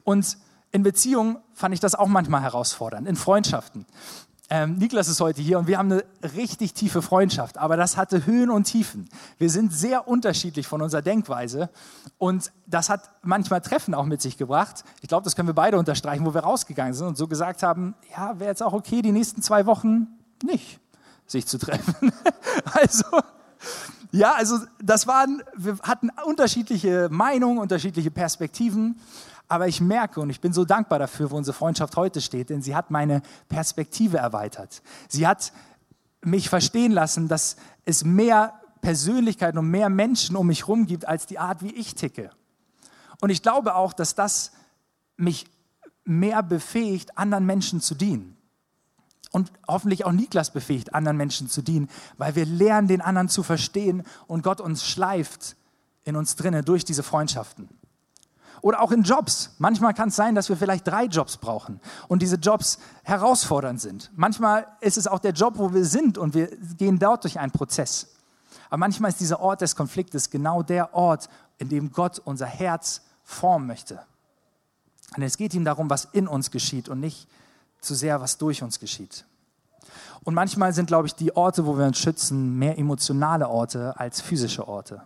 Und 0.04 0.38
in 0.78 0.84
Beziehungen 0.84 1.40
fand 1.56 1.74
ich 1.74 1.80
das 1.80 1.96
auch 1.96 2.06
manchmal 2.06 2.44
herausfordernd, 2.44 3.08
in 3.08 3.16
Freundschaften. 3.16 3.88
Ähm, 4.52 4.78
Niklas 4.78 5.08
ist 5.08 5.20
heute 5.20 5.42
hier 5.42 5.58
und 5.58 5.66
wir 5.66 5.80
haben 5.80 5.92
eine 5.92 6.04
richtig 6.36 6.76
tiefe 6.76 7.02
Freundschaft, 7.02 7.58
aber 7.58 7.78
das 7.78 7.98
hatte 7.98 8.28
Höhen 8.28 8.52
und 8.52 8.66
Tiefen. 8.66 9.10
Wir 9.40 9.50
sind 9.50 9.74
sehr 9.74 10.08
unterschiedlich 10.08 10.68
von 10.68 10.84
unserer 10.84 11.02
Denkweise 11.02 11.72
und 12.20 12.52
das 12.68 12.90
hat 12.90 13.10
manchmal 13.24 13.62
Treffen 13.62 13.96
auch 13.96 14.06
mit 14.06 14.22
sich 14.22 14.38
gebracht. 14.38 14.84
Ich 15.02 15.08
glaube, 15.10 15.24
das 15.24 15.36
können 15.36 15.50
wir 15.50 15.56
beide 15.56 15.80
unterstreichen, 15.80 16.28
wo 16.28 16.36
wir 16.36 16.42
rausgegangen 16.42 16.94
sind 16.94 17.08
und 17.08 17.18
so 17.18 17.28
gesagt 17.28 17.64
haben, 17.64 17.96
ja, 18.16 18.40
wäre 18.40 18.52
jetzt 18.52 18.62
auch 18.62 18.74
okay, 18.74 19.02
die 19.02 19.12
nächsten 19.12 19.42
zwei 19.42 19.66
Wochen 19.66 20.06
nicht 20.44 20.80
sich 21.26 21.48
zu 21.48 21.58
treffen. 21.58 22.14
also, 22.72 23.04
ja, 24.12 24.34
also 24.36 24.60
das 24.80 25.08
waren, 25.08 25.42
wir 25.56 25.80
hatten 25.82 26.12
unterschiedliche 26.24 27.10
Meinungen, 27.10 27.58
unterschiedliche 27.58 28.12
Perspektiven. 28.12 29.00
Aber 29.48 29.68
ich 29.68 29.80
merke 29.80 30.20
und 30.20 30.30
ich 30.30 30.42
bin 30.42 30.52
so 30.52 30.66
dankbar 30.66 31.00
dafür, 31.00 31.32
wo 31.32 31.38
unsere 31.38 31.56
Freundschaft 31.56 31.96
heute 31.96 32.20
steht, 32.22 32.50
denn 32.50 32.62
sie 32.62 32.76
hat 32.76 32.92
meine 32.92 33.22
Perspektive 33.48 34.18
erweitert. 34.18 34.82
Sie 35.08 35.26
hat 35.26 35.54
mich 36.22 36.50
verstehen 36.50 36.92
lassen, 36.92 37.28
dass 37.28 37.56
es 37.86 38.04
mehr 38.04 38.60
Persönlichkeiten 38.82 39.58
und 39.58 39.70
mehr 39.70 39.90
Menschen 39.90 40.36
um 40.36 40.48
mich 40.48 40.62
herum 40.62 40.86
gibt, 40.86 41.08
als 41.08 41.26
die 41.26 41.40
Art, 41.40 41.62
wie 41.62 41.74
ich 41.74 41.96
ticke. 41.96 42.30
Und 43.22 43.30
ich 43.30 43.42
glaube 43.42 43.76
auch, 43.76 43.94
dass 43.94 44.16
das 44.16 44.52
mich 45.16 45.48
mehr 46.04 46.44
befähigt, 46.44 47.18
anderen 47.18 47.46
Menschen 47.46 47.82
zu 47.82 47.96
dienen. 47.96 48.38
Und 49.32 49.52
hoffentlich 49.68 50.06
auch 50.06 50.12
Niklas 50.12 50.52
befähigt, 50.52 50.94
anderen 50.94 51.18
Menschen 51.18 51.50
zu 51.50 51.62
dienen, 51.62 51.90
weil 52.18 52.36
wir 52.36 52.46
lernen, 52.46 52.88
den 52.88 53.02
anderen 53.02 53.30
zu 53.30 53.44
verstehen 53.44 54.04
und 54.26 54.42
Gott 54.42 54.62
uns 54.62 54.86
schleift 54.86 55.58
in 56.06 56.16
uns 56.16 56.38
drinnen 56.38 56.64
durch 56.64 56.86
diese 56.86 57.04
Freundschaften. 57.04 57.68
Oder 58.62 58.82
auch 58.82 58.92
in 58.92 59.04
Jobs. 59.04 59.52
Manchmal 59.60 59.94
kann 59.94 60.10
es 60.10 60.16
sein, 60.16 60.36
dass 60.36 60.50
wir 60.50 60.58
vielleicht 60.58 60.88
drei 60.88 61.06
Jobs 61.06 61.38
brauchen 61.38 61.80
und 62.08 62.22
diese 62.22 62.38
Jobs 62.38 62.80
herausfordernd 63.04 63.80
sind. 63.80 64.12
Manchmal 64.16 64.68
ist 64.82 64.98
es 64.98 65.08
auch 65.08 65.20
der 65.20 65.32
Job, 65.32 65.54
wo 65.58 65.74
wir 65.74 65.86
sind 65.86 66.18
und 66.18 66.34
wir 66.34 66.48
gehen 66.78 67.00
dort 67.00 67.24
durch 67.24 67.40
einen 67.40 67.52
Prozess. 67.52 68.16
Aber 68.70 68.78
manchmal 68.78 69.12
ist 69.12 69.20
dieser 69.20 69.40
Ort 69.40 69.62
des 69.62 69.76
Konfliktes 69.76 70.30
genau 70.30 70.64
der 70.64 70.94
Ort, 70.94 71.30
in 71.58 71.70
dem 71.70 71.92
Gott 71.92 72.20
unser 72.20 72.46
Herz 72.46 73.02
formen 73.24 73.68
möchte. 73.68 74.00
Und 75.16 75.24
es 75.24 75.38
geht 75.38 75.54
ihm 75.54 75.64
darum, 75.64 75.90
was 75.90 76.06
in 76.06 76.28
uns 76.28 76.52
geschieht 76.52 76.90
und 76.90 77.00
nicht 77.00 77.28
zu 77.80 77.96
sehr, 77.96 78.20
was 78.22 78.38
durch 78.38 78.64
uns 78.64 78.80
geschieht. 78.80 79.26
Und 80.24 80.34
manchmal 80.34 80.74
sind, 80.74 80.88
glaube 80.88 81.08
ich, 81.08 81.16
die 81.16 81.36
Orte, 81.36 81.66
wo 81.66 81.78
wir 81.78 81.86
uns 81.86 81.98
schützen, 81.98 82.58
mehr 82.58 82.78
emotionale 82.78 83.48
Orte 83.48 83.98
als 83.98 84.20
physische 84.20 84.68
Orte. 84.68 85.04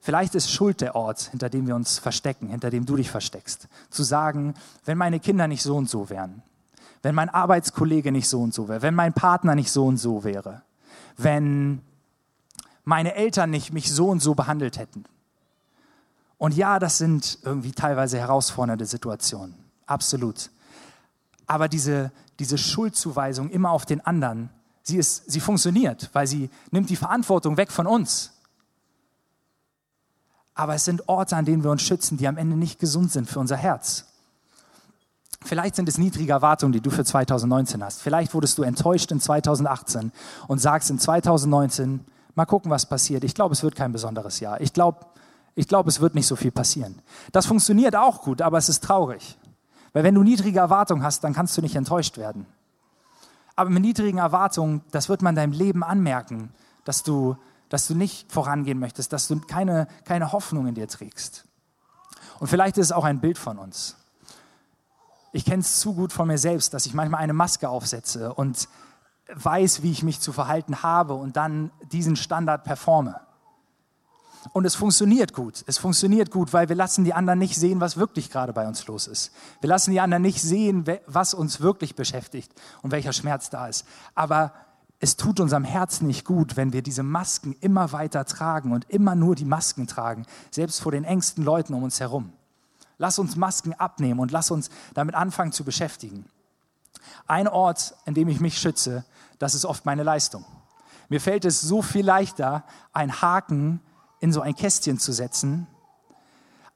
Vielleicht 0.00 0.34
ist 0.34 0.50
Schuld 0.50 0.80
der 0.80 0.94
Ort, 0.94 1.20
hinter 1.30 1.50
dem 1.50 1.66
wir 1.66 1.74
uns 1.74 1.98
verstecken, 1.98 2.48
hinter 2.48 2.70
dem 2.70 2.86
du 2.86 2.96
dich 2.96 3.10
versteckst. 3.10 3.68
Zu 3.90 4.02
sagen, 4.02 4.54
wenn 4.84 4.96
meine 4.96 5.20
Kinder 5.20 5.48
nicht 5.48 5.62
so 5.62 5.76
und 5.76 5.90
so 5.90 6.08
wären, 6.08 6.42
wenn 7.02 7.14
mein 7.14 7.28
Arbeitskollege 7.28 8.12
nicht 8.12 8.28
so 8.28 8.40
und 8.40 8.54
so 8.54 8.68
wäre, 8.68 8.82
wenn 8.82 8.94
mein 8.94 9.12
Partner 9.12 9.54
nicht 9.54 9.70
so 9.70 9.86
und 9.86 9.96
so 9.98 10.24
wäre, 10.24 10.62
wenn 11.16 11.82
meine 12.84 13.14
Eltern 13.14 13.50
nicht 13.50 13.72
mich 13.72 13.92
so 13.92 14.08
und 14.08 14.20
so 14.20 14.34
behandelt 14.34 14.78
hätten. 14.78 15.04
Und 16.38 16.54
ja, 16.54 16.78
das 16.78 16.98
sind 16.98 17.38
irgendwie 17.42 17.72
teilweise 17.72 18.18
herausfordernde 18.18 18.86
Situationen. 18.86 19.54
Absolut. 19.86 20.50
Aber 21.46 21.68
diese, 21.68 22.12
diese 22.38 22.56
Schuldzuweisung 22.56 23.50
immer 23.50 23.70
auf 23.70 23.84
den 23.84 24.00
anderen, 24.00 24.50
sie, 24.82 24.96
ist, 24.96 25.30
sie 25.30 25.40
funktioniert, 25.40 26.10
weil 26.12 26.26
sie 26.26 26.50
nimmt 26.70 26.90
die 26.90 26.96
Verantwortung 26.96 27.56
weg 27.56 27.72
von 27.72 27.86
uns. 27.86 28.32
Aber 30.58 30.74
es 30.74 30.84
sind 30.84 31.08
Orte, 31.08 31.36
an 31.36 31.44
denen 31.44 31.62
wir 31.62 31.70
uns 31.70 31.82
schützen, 31.82 32.18
die 32.18 32.26
am 32.26 32.36
Ende 32.36 32.56
nicht 32.56 32.80
gesund 32.80 33.12
sind 33.12 33.30
für 33.30 33.38
unser 33.38 33.56
Herz. 33.56 34.06
Vielleicht 35.44 35.76
sind 35.76 35.88
es 35.88 35.98
niedrige 35.98 36.32
Erwartungen, 36.32 36.72
die 36.72 36.80
du 36.80 36.90
für 36.90 37.04
2019 37.04 37.84
hast. 37.84 38.02
Vielleicht 38.02 38.34
wurdest 38.34 38.58
du 38.58 38.64
enttäuscht 38.64 39.12
in 39.12 39.20
2018 39.20 40.10
und 40.48 40.58
sagst 40.58 40.90
in 40.90 40.98
2019, 40.98 42.04
mal 42.34 42.44
gucken, 42.44 42.72
was 42.72 42.86
passiert. 42.86 43.22
Ich 43.22 43.36
glaube, 43.36 43.52
es 43.52 43.62
wird 43.62 43.76
kein 43.76 43.92
besonderes 43.92 44.40
Jahr. 44.40 44.60
Ich 44.60 44.72
glaube, 44.72 45.06
ich 45.54 45.68
glaube, 45.68 45.90
es 45.90 46.00
wird 46.00 46.16
nicht 46.16 46.26
so 46.26 46.34
viel 46.34 46.50
passieren. 46.50 47.02
Das 47.30 47.46
funktioniert 47.46 47.94
auch 47.94 48.22
gut, 48.22 48.42
aber 48.42 48.58
es 48.58 48.68
ist 48.68 48.82
traurig. 48.82 49.38
Weil 49.92 50.02
wenn 50.02 50.16
du 50.16 50.24
niedrige 50.24 50.58
Erwartungen 50.58 51.04
hast, 51.04 51.22
dann 51.22 51.34
kannst 51.34 51.56
du 51.56 51.62
nicht 51.62 51.76
enttäuscht 51.76 52.18
werden. 52.18 52.46
Aber 53.54 53.70
mit 53.70 53.82
niedrigen 53.82 54.18
Erwartungen, 54.18 54.80
das 54.90 55.08
wird 55.08 55.22
man 55.22 55.36
deinem 55.36 55.52
Leben 55.52 55.84
anmerken, 55.84 56.52
dass 56.84 57.04
du, 57.04 57.36
dass 57.68 57.86
du 57.86 57.94
nicht 57.94 58.32
vorangehen 58.32 58.78
möchtest, 58.78 59.12
dass 59.12 59.28
du 59.28 59.40
keine, 59.40 59.88
keine 60.04 60.32
Hoffnung 60.32 60.66
in 60.66 60.74
dir 60.74 60.88
trägst. 60.88 61.44
Und 62.40 62.48
vielleicht 62.48 62.78
ist 62.78 62.86
es 62.86 62.92
auch 62.92 63.04
ein 63.04 63.20
Bild 63.20 63.38
von 63.38 63.58
uns 63.58 63.96
ich 65.32 65.44
kenne 65.44 65.60
es 65.60 65.80
zu 65.80 65.94
gut 65.94 66.12
von 66.12 66.28
mir 66.28 66.38
selbst, 66.38 66.74
dass 66.74 66.86
ich 66.86 66.94
manchmal 66.94 67.20
eine 67.20 67.32
Maske 67.32 67.68
aufsetze 67.68 68.32
und 68.34 68.68
weiß, 69.32 69.82
wie 69.82 69.90
ich 69.90 70.02
mich 70.02 70.20
zu 70.20 70.32
verhalten 70.32 70.82
habe 70.82 71.14
und 71.14 71.36
dann 71.36 71.70
diesen 71.92 72.16
Standard 72.16 72.64
performe. 72.64 73.20
Und 74.52 74.64
es 74.64 74.74
funktioniert 74.74 75.34
gut. 75.34 75.64
Es 75.66 75.76
funktioniert 75.76 76.30
gut, 76.30 76.52
weil 76.52 76.68
wir 76.68 76.76
lassen 76.76 77.04
die 77.04 77.12
anderen 77.12 77.38
nicht 77.38 77.56
sehen, 77.56 77.80
was 77.80 77.98
wirklich 77.98 78.30
gerade 78.30 78.52
bei 78.52 78.66
uns 78.66 78.86
los 78.86 79.06
ist. 79.06 79.32
Wir 79.60 79.68
lassen 79.68 79.90
die 79.90 80.00
anderen 80.00 80.22
nicht 80.22 80.40
sehen, 80.40 80.86
was 81.06 81.34
uns 81.34 81.60
wirklich 81.60 81.94
beschäftigt 81.96 82.52
und 82.80 82.92
welcher 82.92 83.12
Schmerz 83.12 83.50
da 83.50 83.68
ist. 83.68 83.86
Aber 84.14 84.52
es 85.00 85.16
tut 85.16 85.38
unserem 85.38 85.64
Herzen 85.64 86.06
nicht 86.06 86.24
gut, 86.24 86.56
wenn 86.56 86.72
wir 86.72 86.82
diese 86.82 87.02
Masken 87.04 87.54
immer 87.60 87.92
weiter 87.92 88.24
tragen 88.24 88.72
und 88.72 88.90
immer 88.90 89.14
nur 89.14 89.36
die 89.36 89.44
Masken 89.44 89.86
tragen, 89.86 90.26
selbst 90.50 90.80
vor 90.80 90.92
den 90.92 91.04
engsten 91.04 91.44
Leuten 91.44 91.74
um 91.74 91.84
uns 91.84 92.00
herum. 92.00 92.32
Lass 92.96 93.20
uns 93.20 93.36
Masken 93.36 93.74
abnehmen 93.74 94.18
und 94.18 94.32
lass 94.32 94.50
uns 94.50 94.70
damit 94.94 95.14
anfangen 95.14 95.52
zu 95.52 95.62
beschäftigen. 95.64 96.28
Ein 97.28 97.46
Ort, 97.46 97.94
in 98.06 98.14
dem 98.14 98.28
ich 98.28 98.40
mich 98.40 98.58
schütze, 98.58 99.04
das 99.38 99.54
ist 99.54 99.64
oft 99.64 99.86
meine 99.86 100.02
Leistung. 100.02 100.44
Mir 101.08 101.20
fällt 101.20 101.44
es 101.44 101.60
so 101.60 101.80
viel 101.80 102.04
leichter, 102.04 102.64
einen 102.92 103.22
Haken 103.22 103.80
in 104.18 104.32
so 104.32 104.40
ein 104.40 104.56
Kästchen 104.56 104.98
zu 104.98 105.12
setzen, 105.12 105.68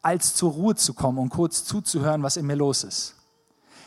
als 0.01 0.35
zur 0.35 0.53
Ruhe 0.53 0.77
zu 0.77 0.95
kommen 0.95 1.19
und 1.19 1.31
kurz 1.31 1.65
zuzuhören, 1.65 2.23
was 2.23 2.37
in 2.37 2.47
mir 2.47 2.55
los 2.55 2.85
ist. 2.85 3.17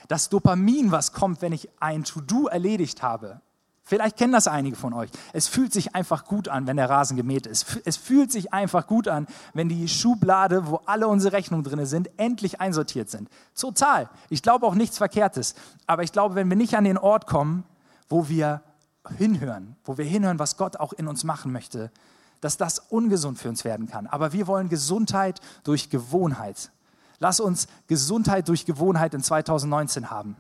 Das 0.10 0.28
Dopamin, 0.28 0.92
was 0.92 1.14
kommt, 1.14 1.42
wenn 1.42 1.54
ich 1.54 1.70
ein 1.80 2.04
To-Do 2.04 2.48
erledigt 2.48 3.02
habe, 3.02 3.42
Vielleicht 3.88 4.18
kennen 4.18 4.34
das 4.34 4.48
einige 4.48 4.76
von 4.76 4.94
euch. 4.94 5.12
Es 5.32 5.48
fühlt 5.48 5.72
sich 5.72 5.94
einfach 5.94 6.26
gut 6.26 6.48
an, 6.48 6.66
wenn 6.66 6.78
der 6.78 6.90
Rasen 6.90 7.16
gemäht 7.16 7.46
ist. 7.46 7.82
Es 7.86 7.98
fühlt 7.98 8.32
sich 8.32 8.52
einfach 8.52 8.88
gut 8.88 9.08
an, 9.08 9.28
wenn 9.54 9.70
die 9.70 9.88
Schublade, 9.88 10.66
wo 10.66 10.82
alle 10.88 11.08
unsere 11.08 11.34
Rechnungen 11.34 11.64
drin 11.64 11.86
sind, 11.86 12.10
endlich 12.18 12.60
einsortiert 12.60 13.12
sind. 13.12 13.30
Total. 13.56 14.10
Ich 14.30 14.42
glaube 14.42 14.66
auch 14.66 14.74
nichts 14.74 14.98
Verkehrtes. 14.98 15.54
Aber 15.86 16.02
ich 16.02 16.12
glaube, 16.12 16.34
wenn 16.34 16.50
wir 16.50 16.58
nicht 16.58 16.76
an 16.76 16.84
den 16.84 16.98
Ort 16.98 17.28
kommen, 17.28 17.64
wo 18.10 18.28
wir 18.28 18.62
hinhören, 19.18 19.76
wo 19.86 20.00
wir 20.00 20.06
hinhören, 20.06 20.40
was 20.40 20.58
Gott 20.58 20.78
auch 20.78 20.94
in 20.94 21.08
uns 21.08 21.24
machen 21.24 21.52
möchte, 21.52 21.92
dass 22.42 22.58
das 22.58 22.80
ungesund 22.80 23.38
für 23.38 23.50
uns 23.50 23.66
werden 23.66 23.88
kann. 23.88 24.08
Aber 24.08 24.34
wir 24.34 24.48
wollen 24.48 24.68
Gesundheit 24.68 25.42
durch 25.64 25.92
Gewohnheit. 25.92 26.72
Lass 27.20 27.40
uns 27.40 27.68
Gesundheit 27.86 28.50
durch 28.50 28.66
Gewohnheit 28.66 29.14
in 29.14 29.22
2019 29.22 30.10
haben 30.10 30.38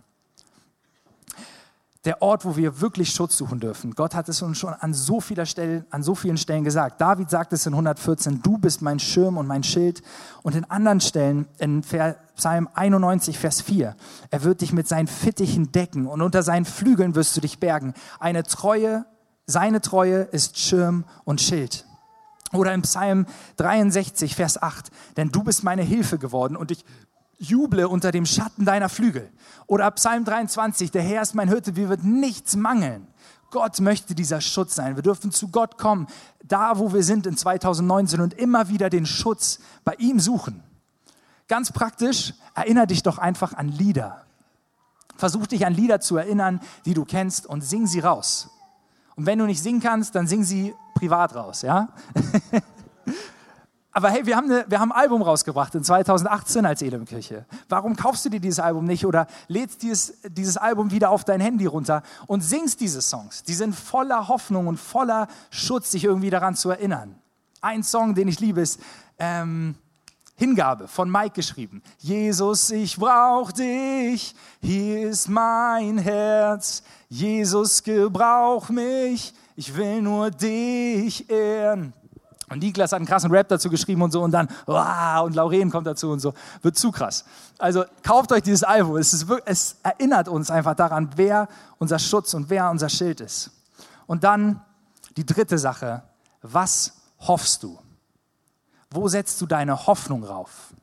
der 2.06 2.22
Ort, 2.22 2.46
wo 2.46 2.56
wir 2.56 2.82
wirklich 2.82 3.10
Schutz 3.10 3.36
suchen 3.36 3.60
dürfen. 3.60 3.96
Gott 3.96 4.14
hat 4.14 4.30
es 4.30 4.42
uns 4.42 4.60
schon 4.60 4.74
an 4.74 4.94
so, 4.94 5.20
vieler 5.20 5.46
Stellen, 5.48 5.86
an 5.90 6.04
so 6.04 6.14
vielen 6.14 6.38
Stellen 6.38 6.64
gesagt. 6.64 7.02
David 7.02 7.30
sagt 7.32 7.52
es 7.52 7.66
in 7.66 7.74
114, 7.74 8.42
du 8.44 8.60
bist 8.60 8.84
mein 8.84 9.00
Schirm 9.00 9.38
und 9.38 9.48
mein 9.48 9.64
Schild. 9.64 10.04
Und 10.44 10.56
in 10.56 10.70
anderen 10.70 11.02
Stellen, 11.02 11.48
in 11.58 11.82
Psalm 11.82 12.70
91, 12.74 13.40
Vers 13.40 13.62
4, 13.62 13.96
er 14.30 14.44
wird 14.44 14.62
dich 14.62 14.72
mit 14.72 14.88
seinen 14.88 15.08
Fittichen 15.08 15.72
decken 15.72 16.06
und 16.06 16.22
unter 16.22 16.44
seinen 16.44 16.66
Flügeln 16.66 17.16
wirst 17.16 17.36
du 17.36 17.42
dich 17.42 17.60
bergen. 17.60 17.96
Eine 18.20 18.44
Treue, 18.44 19.06
seine 19.48 19.82
Treue 19.82 20.22
ist 20.22 20.60
Schirm 20.60 21.06
und 21.24 21.42
Schild. 21.42 21.86
Oder 22.54 22.74
im 22.74 22.84
Psalm 22.84 23.26
63, 23.58 24.36
Vers 24.36 24.62
8, 24.62 24.92
denn 25.18 25.30
du 25.30 25.44
bist 25.44 25.64
meine 25.64 25.82
Hilfe 25.82 26.20
geworden 26.20 26.56
und 26.56 26.72
ich 26.72 26.86
juble 27.38 27.88
unter 27.88 28.12
dem 28.12 28.26
Schatten 28.26 28.66
deiner 28.66 28.90
Flügel. 28.90 29.32
Oder 29.68 29.90
Psalm 29.92 30.26
23, 30.26 30.92
der 30.92 31.02
Herr 31.02 31.22
ist 31.22 31.36
mein 31.36 31.50
Hirte, 31.50 31.74
mir 31.74 31.90
wird 31.90 32.04
nichts 32.04 32.56
mangeln. 32.56 33.08
Gott 33.52 33.80
möchte 33.80 34.16
dieser 34.16 34.42
Schutz 34.42 34.76
sein. 34.76 34.96
Wir 34.96 35.04
dürfen 35.04 35.32
zu 35.32 35.48
Gott 35.50 35.78
kommen, 35.78 36.08
da 36.44 36.78
wo 36.78 36.94
wir 36.94 37.04
sind 37.04 37.26
in 37.26 37.38
2019 37.38 38.20
und 38.20 38.34
immer 38.34 38.70
wieder 38.70 38.90
den 38.90 39.06
Schutz 39.06 39.60
bei 39.84 39.94
ihm 39.96 40.20
suchen. 40.20 40.64
Ganz 41.48 41.72
praktisch, 41.72 42.34
erinnere 42.54 42.88
dich 42.88 43.04
doch 43.04 43.18
einfach 43.18 43.54
an 43.54 43.70
Lieder. 43.70 44.26
Versuch 45.16 45.48
dich 45.48 45.66
an 45.66 45.74
Lieder 45.74 46.02
zu 46.02 46.18
erinnern, 46.18 46.60
die 46.86 46.94
du 46.94 47.06
kennst 47.06 47.46
und 47.46 47.62
sing 47.62 47.88
sie 47.88 48.00
raus. 48.00 48.50
Und 49.16 49.26
wenn 49.26 49.40
du 49.40 49.46
nicht 49.46 49.62
singen 49.62 49.80
kannst, 49.80 50.16
dann 50.16 50.28
sing 50.28 50.44
sie 50.44 50.74
privat 50.96 51.36
raus, 51.36 51.62
ja? 51.62 51.90
Aber 53.98 54.10
hey, 54.10 54.26
wir 54.26 54.36
haben, 54.36 54.52
eine, 54.52 54.66
wir 54.68 54.82
haben 54.82 54.92
ein 54.92 55.04
Album 55.04 55.22
rausgebracht 55.22 55.74
in 55.74 55.82
2018 55.82 56.66
als 56.66 56.82
Elimkirche. 56.82 57.46
Warum 57.70 57.96
kaufst 57.96 58.26
du 58.26 58.30
dir 58.30 58.42
dieses 58.42 58.60
Album 58.60 58.84
nicht 58.84 59.06
oder 59.06 59.26
lädst 59.48 59.84
dieses, 59.84 60.16
dieses 60.28 60.58
Album 60.58 60.92
wieder 60.92 61.12
auf 61.12 61.24
dein 61.24 61.40
Handy 61.40 61.66
runter 61.66 62.04
und 62.28 62.42
singst 62.42 62.82
diese 62.82 63.02
Songs? 63.02 63.44
Die 63.44 63.54
sind 63.54 63.74
voller 63.74 64.28
Hoffnung 64.28 64.68
und 64.68 64.82
voller 64.82 65.30
Schutz, 65.50 65.92
sich 65.92 66.04
irgendwie 66.04 66.30
daran 66.30 66.56
zu 66.56 66.72
erinnern. 66.72 67.16
Ein 67.62 67.84
Song, 67.84 68.14
den 68.16 68.28
ich 68.28 68.42
liebe, 68.42 68.60
ist 68.60 68.82
ähm, 69.18 69.76
Hingabe 70.36 70.90
von 70.90 71.10
Mike 71.10 71.36
geschrieben. 71.36 71.82
Jesus, 72.00 72.72
ich 72.72 72.98
brauch 72.98 73.54
dich, 73.54 74.36
hier 74.62 75.08
ist 75.08 75.30
mein 75.30 76.00
Herz. 76.00 76.84
Jesus, 77.08 77.82
gebrauch 77.82 78.68
mich, 78.68 79.34
ich 79.56 79.74
will 79.74 80.02
nur 80.02 80.32
dich 80.32 81.30
ehren. 81.30 81.94
Und 82.50 82.60
Niklas 82.60 82.92
hat 82.92 82.98
einen 82.98 83.08
krassen 83.08 83.32
Rap 83.32 83.48
dazu 83.48 83.70
geschrieben 83.70 84.02
und 84.04 84.12
so 84.12 84.22
und 84.22 84.32
dann, 84.32 84.48
wow, 84.68 85.26
und 85.26 85.36
Lauren 85.36 85.72
kommt 85.72 85.88
dazu 85.88 86.12
und 86.12 86.20
so. 86.20 86.34
Wird 86.62 86.78
zu 86.78 86.92
krass. 86.92 87.26
Also 87.58 87.86
kauft 88.04 88.32
euch 88.32 88.44
dieses 88.44 88.64
Album. 88.64 88.98
Es, 88.98 89.14
ist, 89.14 89.26
es 89.46 89.78
erinnert 89.82 90.28
uns 90.28 90.52
einfach 90.52 90.76
daran, 90.76 91.10
wer 91.16 91.48
unser 91.80 91.98
Schutz 91.98 92.34
und 92.36 92.50
wer 92.50 92.70
unser 92.70 92.90
Schild 92.90 93.20
ist. 93.20 93.52
Und 94.06 94.24
dann 94.24 94.62
die 95.18 95.26
dritte 95.26 95.58
Sache. 95.58 96.04
Was 96.42 96.94
hoffst 97.20 97.64
du? 97.64 97.80
Wo 98.92 99.08
setzt 99.08 99.42
du 99.42 99.48
deine 99.48 99.88
Hoffnung 99.88 100.24
rauf? 100.24 100.74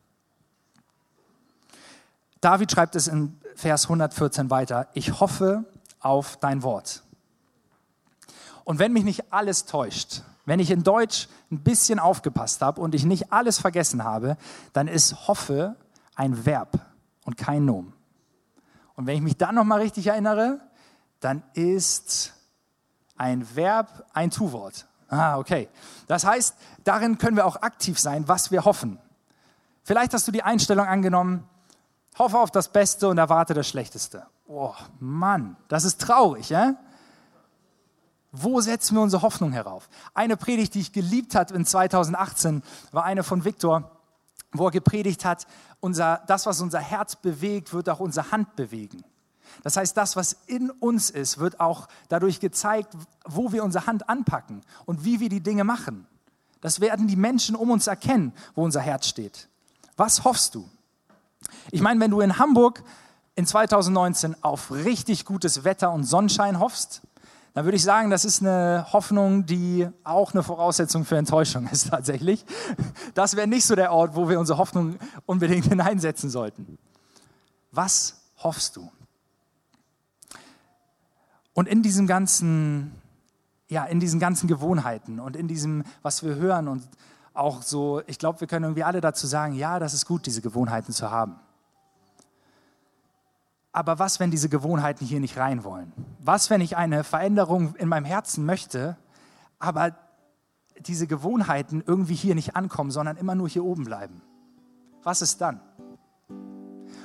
David 2.41 2.73
schreibt 2.73 2.97
es 2.97 3.07
in 3.07 3.39
Vers 3.55 3.85
114 3.85 4.51
weiter. 4.51 4.89
Ich 4.95 5.21
hoffe 5.21 5.65
auf 6.01 6.37
dein 6.39 6.65
Wort. 6.65 7.03
Und 8.65 8.81
wenn 8.81 8.93
mich 8.93 9.05
nicht 9.05 9.33
alles 9.33 9.65
täuscht, 9.65 10.23
wenn 10.45 10.61
ich 10.61 10.71
in 10.71 10.83
Deutsch 10.83 11.29
ein 11.51 11.63
bisschen 11.63 11.99
aufgepasst 11.99 12.63
habe 12.63 12.81
und 12.81 12.95
ich 12.95 13.05
nicht 13.05 13.33
alles 13.33 13.59
vergessen 13.59 14.05
habe, 14.05 14.37
dann 14.73 14.89
ist 14.89 15.29
hoffe 15.29 15.77
ein 16.15 16.45
Verb 16.45 16.81
und 17.25 17.37
kein 17.37 17.65
Nomen. 17.65 17.93
Und 18.95 19.07
wenn 19.07 19.17
ich 19.17 19.23
mich 19.23 19.37
dann 19.37 19.55
nochmal 19.55 19.81
richtig 19.81 20.07
erinnere, 20.09 20.61
dann 21.21 21.43
ist 21.55 22.35
ein 23.17 23.55
Verb 23.55 24.05
ein 24.13 24.31
Tu-Wort. 24.31 24.87
Ah, 25.09 25.39
okay. 25.39 25.69
Das 26.07 26.25
heißt, 26.25 26.57
darin 26.85 27.19
können 27.19 27.37
wir 27.37 27.47
auch 27.47 27.57
aktiv 27.57 27.99
sein, 27.99 28.27
was 28.29 28.51
wir 28.51 28.65
hoffen. 28.65 28.99
Vielleicht 29.85 30.15
hast 30.15 30.27
du 30.27 30.33
die 30.33 30.43
Einstellung 30.43 30.87
angenommen, 30.87 31.49
hoffe 32.19 32.39
auf 32.39 32.51
das 32.51 32.69
Beste 32.69 33.09
und 33.09 33.19
erwarte 33.19 33.55
das 33.55 33.69
Schlechteste. 33.69 34.27
Oh, 34.47 34.75
Mann, 35.01 35.57
das 35.69 35.85
ist 35.85 36.01
traurig, 36.01 36.51
ja? 36.51 36.77
Wo 38.33 38.63
setzen 38.63 38.97
wir 38.97 39.03
unsere 39.03 39.23
Hoffnung 39.23 39.53
herauf? 39.53 39.89
Eine 40.15 40.39
Predigt, 40.39 40.75
die 40.75 40.81
ich 40.81 40.93
geliebt 40.93 41.35
hat 41.35 41.51
in 41.51 41.67
2018, 41.67 42.63
war 42.91 43.05
eine 43.05 43.23
von 43.23 43.45
Viktor, 43.45 43.91
wo 44.53 44.67
er 44.67 44.71
gepredigt 44.71 45.25
hat, 45.25 45.47
unser, 45.81 46.23
das, 46.27 46.47
was 46.47 46.61
unser 46.61 46.81
Herz 46.81 47.17
bewegt, 47.17 47.73
wird 47.75 47.89
auch 47.89 48.01
unsere 48.01 48.31
Hand 48.31 48.57
bewegen. 48.57 49.05
Das 49.63 49.77
heißt, 49.77 49.97
das, 49.97 50.17
was 50.17 50.37
in 50.47 50.71
uns 50.71 51.11
ist, 51.11 51.39
wird 51.39 51.61
auch 51.61 51.89
dadurch 52.09 52.41
gezeigt, 52.41 52.97
wo 53.27 53.53
wir 53.53 53.65
unsere 53.65 53.87
Hand 53.87 54.09
anpacken 54.09 54.63
und 54.87 55.05
wie 55.05 55.21
wir 55.21 55.29
die 55.29 55.43
Dinge 55.43 55.65
machen. 55.65 56.07
Das 56.63 56.81
werden 56.81 57.09
die 57.09 57.17
Menschen 57.17 57.55
um 57.55 57.71
uns 57.71 57.87
erkennen, 57.87 58.33
wo 58.55 58.65
unser 58.65 58.81
Herz 58.81 59.09
steht. 59.09 59.49
Was 59.97 60.25
hoffst 60.25 60.55
du? 60.55 60.69
Ich 61.71 61.83
meine, 61.83 62.01
wenn 62.01 62.11
du 62.11 62.21
in 62.21 62.39
Hamburg 62.39 62.83
in 63.35 63.47
2019 63.47 64.37
auf 64.43 64.71
richtig 64.71 65.25
gutes 65.25 65.65
Wetter 65.65 65.93
und 65.93 66.05
Sonnenschein 66.05 66.61
hoffst, 66.61 67.03
dann 67.55 67.65
würde 67.67 67.77
ich 67.77 67.83
sagen, 67.83 68.09
das 68.11 68.25
ist 68.25 68.41
eine 68.41 68.87
Hoffnung, 68.93 69.45
die 69.45 69.87
auch 70.05 70.33
eine 70.33 70.43
Voraussetzung 70.43 71.05
für 71.05 71.19
Enttäuschung 71.19 71.69
ist 71.69 71.89
tatsächlich. 71.91 72.45
Das 73.15 73.37
wäre 73.37 73.47
nicht 73.47 73.67
so 73.67 73.75
der 73.75 73.93
Ort, 73.93 74.17
wo 74.17 74.29
wir 74.29 74.41
unsere 74.41 74.59
Hoffnung 74.59 74.97
unbedingt 75.27 75.67
hineinsetzen 75.69 76.31
sollten. 76.31 76.79
Was 77.71 78.23
hoffst 78.39 78.77
du? 78.77 78.91
Und 81.55 81.69
in 81.69 81.83
diesem 81.83 82.07
ganzen, 82.07 82.93
ja, 83.69 83.85
in 83.85 84.01
diesen 84.01 84.19
ganzen 84.19 84.49
Gewohnheiten 84.49 85.21
und 85.21 85.37
in 85.37 85.49
diesem, 85.49 85.85
was 86.01 86.23
wir 86.23 86.37
hören 86.37 86.69
und 86.69 86.89
auch 87.35 87.63
so, 87.63 88.03
ich 88.07 88.19
glaube, 88.19 88.41
wir 88.41 88.49
können 88.49 88.65
irgendwie 88.65 88.85
alle 88.85 89.01
dazu 89.01 89.27
sagen, 89.27 89.55
ja, 89.55 89.79
das 89.79 89.93
ist 89.95 90.07
gut, 90.07 90.25
diese 90.25 90.41
Gewohnheiten 90.41 90.93
zu 90.93 91.11
haben. 91.11 91.37
Aber 93.73 93.99
was, 93.99 94.21
wenn 94.21 94.31
diese 94.31 94.51
Gewohnheiten 94.51 95.07
hier 95.07 95.19
nicht 95.19 95.39
rein 95.39 95.65
wollen? 95.65 95.93
Was, 96.19 96.51
wenn 96.51 96.61
ich 96.61 96.77
eine 96.77 97.05
Veränderung 97.05 97.75
in 97.77 97.89
meinem 97.89 98.05
Herzen 98.05 98.45
möchte, 98.45 98.99
aber 99.59 99.97
diese 100.79 101.07
Gewohnheiten 101.07 101.83
irgendwie 101.87 102.15
hier 102.15 102.35
nicht 102.35 102.55
ankommen, 102.55 102.91
sondern 102.91 103.17
immer 103.17 103.35
nur 103.35 103.49
hier 103.49 103.65
oben 103.65 103.85
bleiben? 103.85 104.21
Was 105.03 105.23
ist 105.23 105.41
dann? 105.41 105.61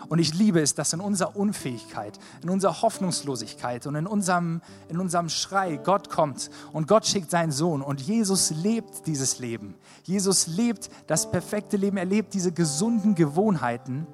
Und 0.09 0.19
ich 0.19 0.33
liebe 0.33 0.61
es, 0.61 0.73
dass 0.73 0.93
in 0.93 1.01
unserer 1.01 1.35
Unfähigkeit, 1.35 2.17
in 2.41 2.49
unserer 2.49 2.81
Hoffnungslosigkeit 2.81 3.87
und 3.87 3.95
in 3.95 4.07
unserem, 4.07 4.61
in 4.87 4.99
unserem 4.99 5.29
Schrei 5.29 5.77
Gott 5.77 6.09
kommt 6.09 6.49
und 6.71 6.87
Gott 6.87 7.05
schickt 7.05 7.29
seinen 7.29 7.51
Sohn 7.51 7.81
und 7.81 7.99
Jesus 7.99 8.51
lebt 8.51 9.05
dieses 9.05 9.39
Leben. 9.39 9.75
Jesus 10.03 10.47
lebt 10.47 10.89
das 11.07 11.29
perfekte 11.29 11.75
Leben, 11.75 11.97
er 11.97 12.05
lebt 12.05 12.33
diese 12.33 12.53
gesunden 12.53 13.15
Gewohnheiten 13.15 14.07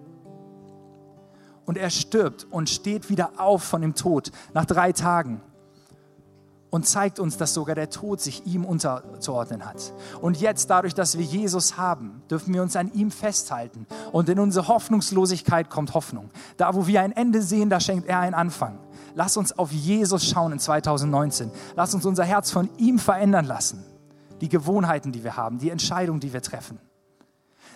und 1.65 1.77
er 1.77 1.89
stirbt 1.89 2.47
und 2.49 2.69
steht 2.69 3.09
wieder 3.09 3.31
auf 3.37 3.63
von 3.63 3.81
dem 3.81 3.95
Tod 3.95 4.31
nach 4.53 4.65
drei 4.65 4.91
Tagen 4.91 5.41
und 6.73 6.87
zeigt 6.87 7.19
uns, 7.19 7.37
dass 7.37 7.53
sogar 7.53 7.75
der 7.75 7.91
Tod 7.91 8.19
sich 8.19 8.47
ihm 8.47 8.65
unterzuordnen 8.65 9.63
hat. 9.63 9.93
Und 10.21 10.41
jetzt, 10.41 10.71
dadurch, 10.71 10.95
dass 10.95 11.19
wir 11.19 11.23
Jesus 11.23 11.77
haben, 11.77 12.23
dürfen 12.31 12.51
wir 12.51 12.63
uns 12.63 12.75
an 12.75 12.91
ihm 12.93 13.11
festhalten. 13.11 13.85
Und 14.11 14.27
in 14.27 14.39
unsere 14.39 14.67
Hoffnungslosigkeit 14.67 15.69
kommt 15.69 15.93
Hoffnung. 15.93 16.31
Da, 16.57 16.73
wo 16.73 16.87
wir 16.87 17.01
ein 17.01 17.11
Ende 17.11 17.43
sehen, 17.43 17.69
da 17.69 17.79
schenkt 17.79 18.07
er 18.07 18.21
einen 18.21 18.33
Anfang. 18.33 18.79
Lass 19.13 19.37
uns 19.37 19.55
auf 19.55 19.71
Jesus 19.71 20.25
schauen 20.25 20.51
in 20.51 20.57
2019. 20.57 21.51
Lass 21.75 21.93
uns 21.93 22.07
unser 22.07 22.23
Herz 22.23 22.49
von 22.49 22.67
ihm 22.77 22.97
verändern 22.97 23.45
lassen. 23.45 23.83
Die 24.41 24.49
Gewohnheiten, 24.49 25.11
die 25.11 25.23
wir 25.23 25.37
haben, 25.37 25.59
die 25.59 25.69
Entscheidungen, 25.69 26.21
die 26.21 26.33
wir 26.33 26.41
treffen. 26.41 26.79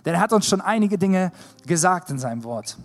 Denn 0.06 0.16
er 0.16 0.22
hat 0.22 0.34
uns 0.34 0.48
schon 0.48 0.60
einige 0.60 0.98
Dinge 0.98 1.32
gesagt 1.68 2.10
in 2.10 2.18
seinem 2.18 2.44
Wort. 2.44 2.80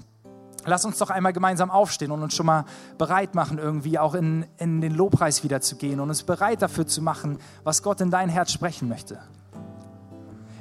Lass 0.64 0.84
uns 0.84 0.98
doch 0.98 1.10
einmal 1.10 1.32
gemeinsam 1.32 1.70
aufstehen 1.70 2.10
und 2.12 2.22
uns 2.22 2.34
schon 2.34 2.46
mal 2.46 2.64
bereit 2.98 3.34
machen, 3.34 3.58
irgendwie 3.58 3.98
auch 3.98 4.14
in, 4.14 4.46
in 4.58 4.80
den 4.80 4.94
Lobpreis 4.94 5.42
wieder 5.42 5.60
zu 5.60 5.76
gehen 5.76 5.98
und 5.98 6.08
uns 6.08 6.22
bereit 6.22 6.62
dafür 6.62 6.86
zu 6.86 7.02
machen, 7.02 7.38
was 7.64 7.82
Gott 7.82 8.00
in 8.00 8.10
dein 8.10 8.28
Herz 8.28 8.52
sprechen 8.52 8.88
möchte. 8.88 9.18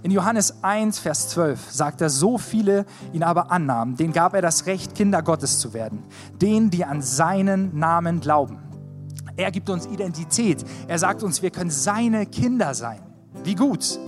In 0.04 0.10
Johannes 0.10 0.64
1, 0.64 0.98
Vers 0.98 1.30
12 1.30 1.72
sagt 1.72 2.02
er, 2.02 2.10
so 2.10 2.40
viele 2.40 2.86
ihn 3.14 3.22
aber 3.22 3.52
annahmen, 3.52 3.96
denen 3.96 4.14
gab 4.14 4.34
er 4.34 4.42
das 4.42 4.66
Recht, 4.66 4.96
Kinder 4.96 5.22
Gottes 5.22 5.60
zu 5.60 5.74
werden, 5.74 6.04
denen, 6.42 6.72
die 6.72 6.84
an 6.84 7.04
seinen 7.04 7.78
Namen 7.78 8.20
glauben. 8.20 8.58
Er 9.38 9.52
gibt 9.52 9.70
uns 9.70 9.86
Identität. 9.86 10.66
Er 10.88 11.00
sagt 11.00 11.24
uns, 11.24 11.42
wir 11.42 11.52
können 11.52 11.70
seine 11.70 12.26
Kinder 12.26 12.74
sein. 12.74 13.02
Wie 13.44 13.56
gut. 13.56 14.00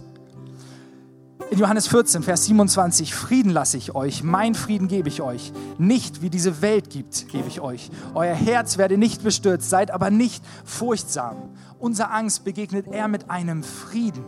In 1.53 1.59
Johannes 1.59 1.87
14, 1.87 2.23
Vers 2.23 2.45
27, 2.45 3.13
Frieden 3.13 3.51
lasse 3.51 3.77
ich 3.77 3.93
euch, 3.93 4.23
mein 4.23 4.55
Frieden 4.55 4.87
gebe 4.87 5.07
ich 5.07 5.21
euch. 5.21 5.53
Nicht 5.77 6.23
wie 6.23 6.31
diese 6.31 6.63
Welt 6.63 6.89
gibt, 6.89 7.27
gebe 7.27 7.47
ich 7.47 7.61
euch. 7.61 7.91
Euer 8.15 8.33
Herz 8.33 8.79
werde 8.79 8.97
nicht 8.97 9.21
bestürzt, 9.23 9.69
seid 9.69 9.91
aber 9.91 10.09
nicht 10.09 10.43
furchtsam. 10.65 11.35
Unser 11.77 12.11
Angst 12.11 12.43
begegnet 12.43 12.87
er 12.87 13.07
mit 13.07 13.29
einem 13.29 13.61
Frieden. 13.61 14.25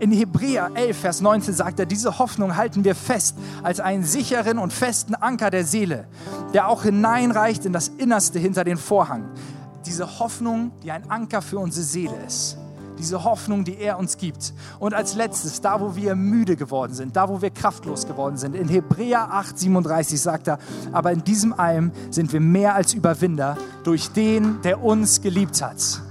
In 0.00 0.12
Hebräer 0.12 0.70
11, 0.74 0.98
Vers 0.98 1.20
19 1.22 1.54
sagt 1.54 1.80
er, 1.80 1.86
diese 1.86 2.18
Hoffnung 2.18 2.58
halten 2.58 2.84
wir 2.84 2.94
fest 2.94 3.38
als 3.62 3.80
einen 3.80 4.04
sicheren 4.04 4.58
und 4.58 4.70
festen 4.70 5.14
Anker 5.14 5.48
der 5.48 5.64
Seele, 5.64 6.08
der 6.52 6.68
auch 6.68 6.82
hineinreicht 6.82 7.64
in 7.64 7.72
das 7.72 7.88
Innerste 7.88 8.38
hinter 8.38 8.64
den 8.64 8.76
Vorhang. 8.76 9.30
Diese 9.86 10.18
Hoffnung, 10.18 10.72
die 10.82 10.92
ein 10.92 11.08
Anker 11.08 11.40
für 11.40 11.58
unsere 11.58 11.86
Seele 11.86 12.16
ist 12.26 12.58
diese 12.98 13.24
Hoffnung, 13.24 13.64
die 13.64 13.78
er 13.78 13.98
uns 13.98 14.16
gibt. 14.16 14.52
Und 14.78 14.94
als 14.94 15.14
letztes, 15.14 15.60
da 15.60 15.80
wo 15.80 15.96
wir 15.96 16.14
müde 16.14 16.56
geworden 16.56 16.94
sind, 16.94 17.16
da 17.16 17.28
wo 17.28 17.40
wir 17.40 17.50
kraftlos 17.50 18.06
geworden 18.06 18.36
sind, 18.36 18.54
in 18.54 18.68
Hebräer 18.68 19.32
8, 19.32 19.58
37 19.58 20.20
sagt 20.20 20.48
er, 20.48 20.58
aber 20.92 21.12
in 21.12 21.24
diesem 21.24 21.52
allem 21.52 21.92
sind 22.10 22.32
wir 22.32 22.40
mehr 22.40 22.74
als 22.74 22.94
Überwinder 22.94 23.56
durch 23.84 24.10
den, 24.10 24.60
der 24.62 24.82
uns 24.82 25.20
geliebt 25.20 25.62
hat. 25.62 26.02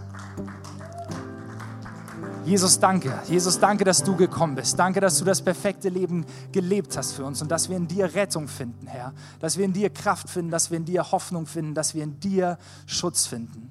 Jesus, 2.48 2.80
danke. 2.80 3.14
Jesus, 3.28 3.60
danke, 3.60 3.84
dass 3.84 4.02
du 4.02 4.16
gekommen 4.16 4.56
bist. 4.56 4.80
Danke, 4.80 5.02
dass 5.02 5.20
du 5.20 5.26
das 5.26 5.42
perfekte 5.42 5.90
Leben 5.90 6.26
gelebt 6.54 6.96
hast 6.96 7.12
für 7.12 7.26
uns 7.26 7.42
und 7.42 7.52
dass 7.52 7.68
wir 7.68 7.76
in 7.76 7.90
dir 7.90 8.16
Rettung 8.16 8.48
finden, 8.48 8.88
Herr. 8.88 9.12
Dass 9.42 9.58
wir 9.58 9.66
in 9.66 9.74
dir 9.74 9.90
Kraft 9.90 10.30
finden, 10.30 10.50
dass 10.50 10.72
wir 10.72 10.78
in 10.78 10.86
dir 10.86 11.12
Hoffnung 11.12 11.46
finden, 11.46 11.74
dass 11.74 11.94
wir 11.94 12.04
in 12.04 12.22
dir 12.22 12.58
Schutz 12.86 13.26
finden. 13.26 13.67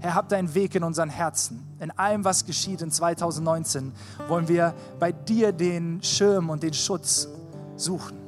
Herr, 0.00 0.14
hab 0.14 0.28
deinen 0.30 0.54
Weg 0.54 0.74
in 0.74 0.82
unseren 0.82 1.10
Herzen. 1.10 1.76
In 1.78 1.90
allem, 1.90 2.24
was 2.24 2.46
geschieht 2.46 2.80
in 2.80 2.90
2019, 2.90 3.92
wollen 4.28 4.48
wir 4.48 4.74
bei 4.98 5.12
dir 5.12 5.52
den 5.52 6.02
Schirm 6.02 6.48
und 6.48 6.62
den 6.62 6.72
Schutz 6.72 7.28
suchen. 7.76 8.18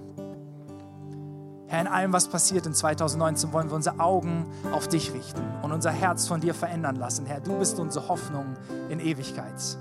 Herr, 1.66 1.80
in 1.80 1.87
allem, 1.87 2.12
was 2.12 2.28
passiert 2.28 2.66
in 2.66 2.74
2019, 2.74 3.52
wollen 3.52 3.70
wir 3.70 3.76
unsere 3.76 3.98
Augen 3.98 4.46
auf 4.72 4.88
dich 4.88 5.14
richten 5.14 5.42
und 5.62 5.72
unser 5.72 5.90
Herz 5.90 6.28
von 6.28 6.42
dir 6.42 6.52
verändern 6.52 6.96
lassen. 6.96 7.24
Herr, 7.24 7.40
du 7.40 7.58
bist 7.58 7.80
unsere 7.80 8.08
Hoffnung 8.08 8.56
in 8.90 9.00
Ewigkeit. 9.00 9.78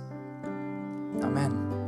Amen. 1.21 1.80